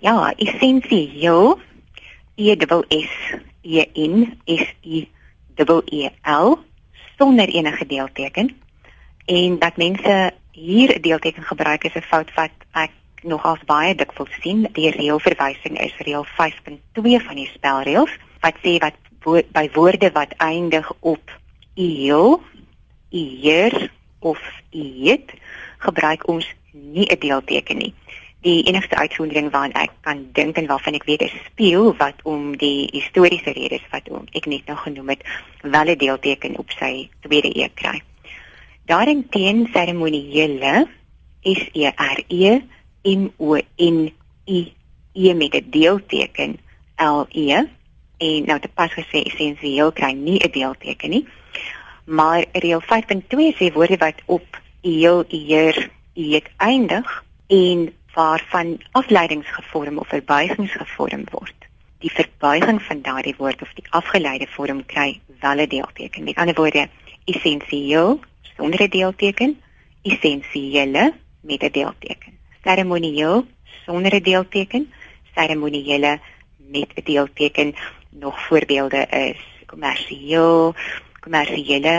Ja, 0.01 0.33
essensieel 0.37 1.59
E 2.37 2.57
dubbel 2.57 2.85
S 2.89 3.35
E 3.63 3.85
N 3.95 4.39
S 4.47 4.67
I 4.83 5.09
dubbel 5.55 5.83
E 5.87 6.09
L 6.25 6.59
sonder 7.19 7.49
enige 7.49 7.87
deelteken 7.87 8.57
en 9.27 9.59
dat 9.59 9.77
mense 9.77 10.33
hier 10.53 10.97
'n 10.97 11.01
deelteken 11.01 11.43
gebruik 11.43 11.85
is 11.85 11.95
'n 11.95 12.09
fout 12.11 12.35
wat 12.35 12.51
ek 12.73 12.91
nogals 13.23 13.65
baie 13.67 13.95
dikwels 13.95 14.35
sien. 14.41 14.69
Die 14.73 14.91
reëlverwysing 14.91 15.79
is 15.81 15.97
reël 15.99 16.25
5.2 16.25 17.21
van 17.27 17.37
die 17.37 17.51
spelreëls 17.55 18.11
wat 18.41 18.57
sê 18.65 18.79
wat 18.79 18.95
wo 19.23 19.41
by 19.53 19.71
woorde 19.73 20.11
wat 20.13 20.33
eindig 20.37 20.93
op 21.01 21.31
eel 21.75 22.43
eer 23.13 23.91
of 24.19 24.41
eet 24.71 25.33
gebruik 25.79 26.29
ons 26.29 26.47
nie 26.73 27.07
'n 27.07 27.19
deelteken 27.19 27.77
nie. 27.77 27.95
Die 28.41 28.63
enigste 28.63 28.97
uitsondering 28.97 29.51
waaraan 29.51 29.73
ek 29.73 29.91
kan 30.01 30.29
dink 30.33 30.57
en 30.57 30.67
waarvan 30.67 30.95
ek 30.95 31.05
weet 31.05 31.23
is 31.23 31.35
speel 31.47 31.97
wat 31.97 32.15
om 32.23 32.57
die 32.57 32.89
historiese 32.93 33.53
redes 33.53 33.85
wat 33.91 34.09
om 34.09 34.27
ek 34.33 34.47
net 34.47 34.67
nou 34.67 34.77
genoem 34.77 35.09
het 35.09 35.23
wel 35.63 35.89
'n 35.89 35.99
deelteken 35.99 36.59
op 36.59 36.71
sy 36.71 37.09
tweede 37.21 37.51
e 37.63 37.69
kry. 37.75 38.03
Daarenteen 38.87 39.69
seremoniele 39.73 40.89
is 41.43 41.69
e 41.73 41.87
r 41.87 42.25
e 42.29 42.63
m 43.05 43.31
o 43.39 43.59
n 43.77 44.13
i 44.47 44.73
e 45.13 45.35
met 45.35 45.55
'n 45.55 45.71
deelteken 45.71 46.59
l 46.97 47.27
e 47.31 47.65
en 48.19 48.45
nou 48.47 48.59
te 48.61 48.69
pas 48.69 48.93
gesê 48.93 49.23
essensieel 49.27 49.93
kry 49.93 50.13
nie 50.13 50.39
'n 50.39 50.51
deelteken 50.51 51.11
nie 51.11 51.27
maar 52.05 52.45
reël 52.53 52.83
5.2 52.83 53.57
sê 53.59 53.73
woorde 53.73 53.97
wat 53.97 54.23
op 54.25 54.61
heel 54.81 55.25
eer 55.29 55.91
eet 56.15 56.49
eindig 56.57 57.25
en 57.47 57.93
waarvan 58.15 58.81
afleidings 58.91 59.49
gevorm 59.49 59.99
of 59.99 60.09
verbuigings 60.09 60.73
gevorm 60.73 61.25
word. 61.31 61.55
Die 61.99 62.13
verbuiging 62.13 62.83
van 62.83 63.03
daardie 63.03 63.35
woord 63.39 63.63
of 63.63 63.73
die 63.75 63.87
afgeleide 63.91 64.47
vorm 64.51 64.87
kry 64.87 65.21
wel 65.41 65.59
'n 65.59 65.69
deelteken. 65.69 66.25
Met 66.25 66.37
ander 66.37 66.55
woorde, 66.55 66.89
essensieel 67.25 68.21
sonder 68.57 68.83
'n 68.83 68.91
deelteken, 68.91 69.61
essensiële 70.03 71.13
met 71.41 71.63
'n 71.63 71.71
deelteken. 71.71 72.39
Seremonieel 72.65 73.47
sonder 73.87 74.15
'n 74.15 74.23
deelteken, 74.23 74.93
seremoniële 75.35 76.21
met 76.57 76.89
'n 76.95 77.05
deelteken. 77.05 77.75
Nog 78.09 78.47
voorbeelde 78.47 79.07
is 79.07 79.65
kommersieel, 79.67 80.75
kommersiële 81.23 81.95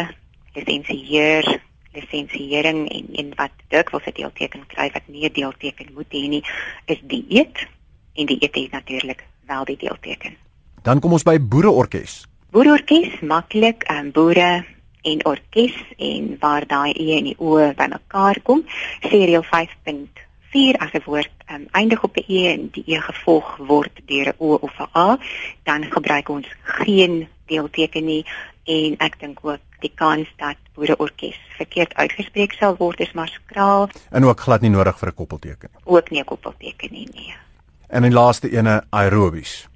lisensieer 0.54 1.48
lisensiering 1.94 2.90
en 2.90 3.06
een 3.12 3.34
wat 3.36 3.54
dikwels 3.70 4.06
'n 4.06 4.18
deelteken 4.20 4.66
kry 4.68 4.90
wat 4.94 5.08
nie 5.08 5.26
'n 5.26 5.34
deelteken 5.34 5.94
moet 5.94 6.12
hê 6.12 6.28
nie 6.28 6.44
is 6.86 7.00
die 7.02 7.26
eet 7.30 7.68
en 8.14 8.26
die 8.26 8.38
eet 8.40 8.56
is 8.56 8.70
natuurlik 8.70 9.24
wel 9.48 9.66
die 9.66 9.78
deelteken. 9.78 10.36
Dan 10.82 11.00
kom 11.00 11.12
ons 11.12 11.24
by 11.24 11.40
boereorkes. 11.40 12.26
Boereorkes 12.52 13.20
maklik, 13.22 13.84
ehm 13.84 14.06
um, 14.06 14.12
boere 14.12 14.66
en 15.02 15.26
orkes 15.26 15.76
en 15.98 16.36
waar 16.40 16.68
daai 16.68 16.92
e 16.92 17.18
en 17.18 17.24
die 17.24 17.36
o 17.38 17.74
bymekaar 17.76 18.40
kom, 18.44 18.64
sê 19.02 19.26
reël 19.28 19.44
5.4 19.44 20.78
as 20.80 20.92
'n 20.94 21.04
woord 21.06 21.32
um, 21.52 21.68
eindig 21.72 22.04
op 22.04 22.18
'n 22.18 22.24
e 22.28 22.48
en 22.54 22.70
die 22.72 22.84
e 22.88 23.02
gevolg 23.02 23.58
word 23.58 23.92
deur 24.06 24.28
'n 24.28 24.36
o 24.38 24.54
of 24.54 24.80
'n 24.80 24.90
a, 24.98 25.18
dan 25.64 25.84
gebruik 25.92 26.30
ons 26.30 26.48
geen 26.64 27.28
deelteken 27.46 28.06
nie 28.06 28.26
en 28.64 28.96
ek 28.98 29.20
dink 29.20 29.40
ook 29.42 29.62
die 29.80 29.92
kans 29.96 30.28
dat 30.38 30.58
boereorkes 30.76 31.40
verkeerd 31.58 31.94
uitgespreek 31.94 32.54
sal 32.54 32.76
word 32.80 33.00
is 33.00 33.12
maar 33.12 33.28
skraal 33.28 33.90
en 34.12 34.26
ook 34.26 34.40
glad 34.40 34.62
nie 34.62 34.70
nodig 34.70 35.00
vir 35.00 35.10
'n 35.10 35.16
koppelteken 35.16 35.70
nie. 35.74 35.82
Ook 35.86 36.10
nie 36.10 36.20
'n 36.20 36.26
koppelteken 36.26 36.92
nie 36.92 37.08
nee. 37.14 37.36
En 37.90 38.02
die 38.02 38.12
laaste 38.12 38.50
ene 38.50 38.84
aerobies. 38.90 39.68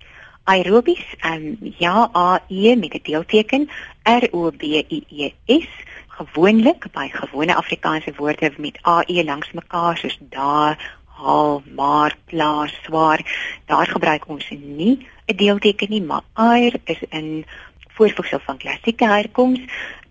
Aerobies, 0.44 1.06
um, 1.26 1.58
ja 1.78 2.10
A 2.16 2.40
E 2.48 2.76
met 2.76 2.94
'n 2.94 3.04
deelteken 3.04 3.70
R 4.04 4.28
O 4.32 4.52
B 4.52 4.64
I 4.64 5.04
E 5.08 5.34
S 5.46 5.68
gewoonlik 6.08 6.88
by 6.92 7.10
gewone 7.14 7.56
Afrikaanse 7.56 8.14
woorde 8.18 8.52
met 8.58 8.80
AE 8.82 9.24
langs 9.24 9.52
mekaar 9.52 9.98
soos 9.98 10.18
daar, 10.30 10.98
haal, 11.06 11.62
maar, 11.76 12.18
plaas, 12.26 12.74
swaar. 12.84 13.22
Daar 13.66 13.88
gebruik 13.88 14.28
ons 14.28 14.50
nie 14.50 15.08
'n 15.26 15.36
deelteken 15.36 15.90
nie, 15.90 16.02
maar 16.02 16.22
air 16.34 16.74
is 16.84 17.02
in 17.10 17.46
voorvoegsel 17.98 18.40
van 18.46 18.58
klassieke 18.58 19.08
herkoms 19.10 19.60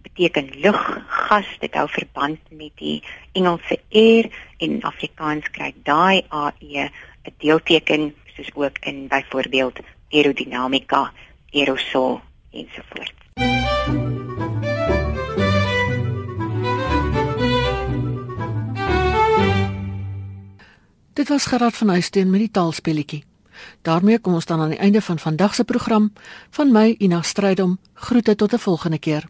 beteken 0.03 0.51
lug, 0.61 0.81
gas, 1.09 1.47
dit 1.61 1.75
hou 1.75 1.87
verband 1.91 2.39
met 2.51 2.73
die 2.81 3.03
Engelse 3.33 3.79
air 3.91 4.31
en 4.59 4.81
Afrikaans 4.83 5.51
kry 5.51 5.73
daai 5.85 6.25
AE 6.29 6.89
'n 7.27 7.35
deelteken 7.39 8.15
soos 8.37 8.51
ook 8.55 8.79
in 8.81 9.09
byvoorbeeld 9.09 9.79
aerodinamika, 10.11 11.13
aerosol 11.53 12.21
ensovoorts. 12.53 13.15
Dit 21.13 21.29
was 21.29 21.47
Gerard 21.47 21.77
van 21.77 21.89
Huisteen 21.89 22.31
met 22.31 22.41
die 22.41 22.51
taalspelletjie. 22.51 23.25
Daarmee 23.83 24.19
kom 24.19 24.35
ons 24.35 24.47
dan 24.47 24.61
aan 24.61 24.69
die 24.69 24.79
einde 24.79 25.01
van 25.01 25.19
vandag 25.19 25.55
se 25.55 25.65
program. 25.65 26.13
Van 26.51 26.73
my 26.73 26.95
Ina 26.99 27.23
Strydom 27.23 27.79
groete 27.95 28.35
tot 28.35 28.53
'n 28.53 28.59
volgende 28.59 28.99
keer 28.99 29.29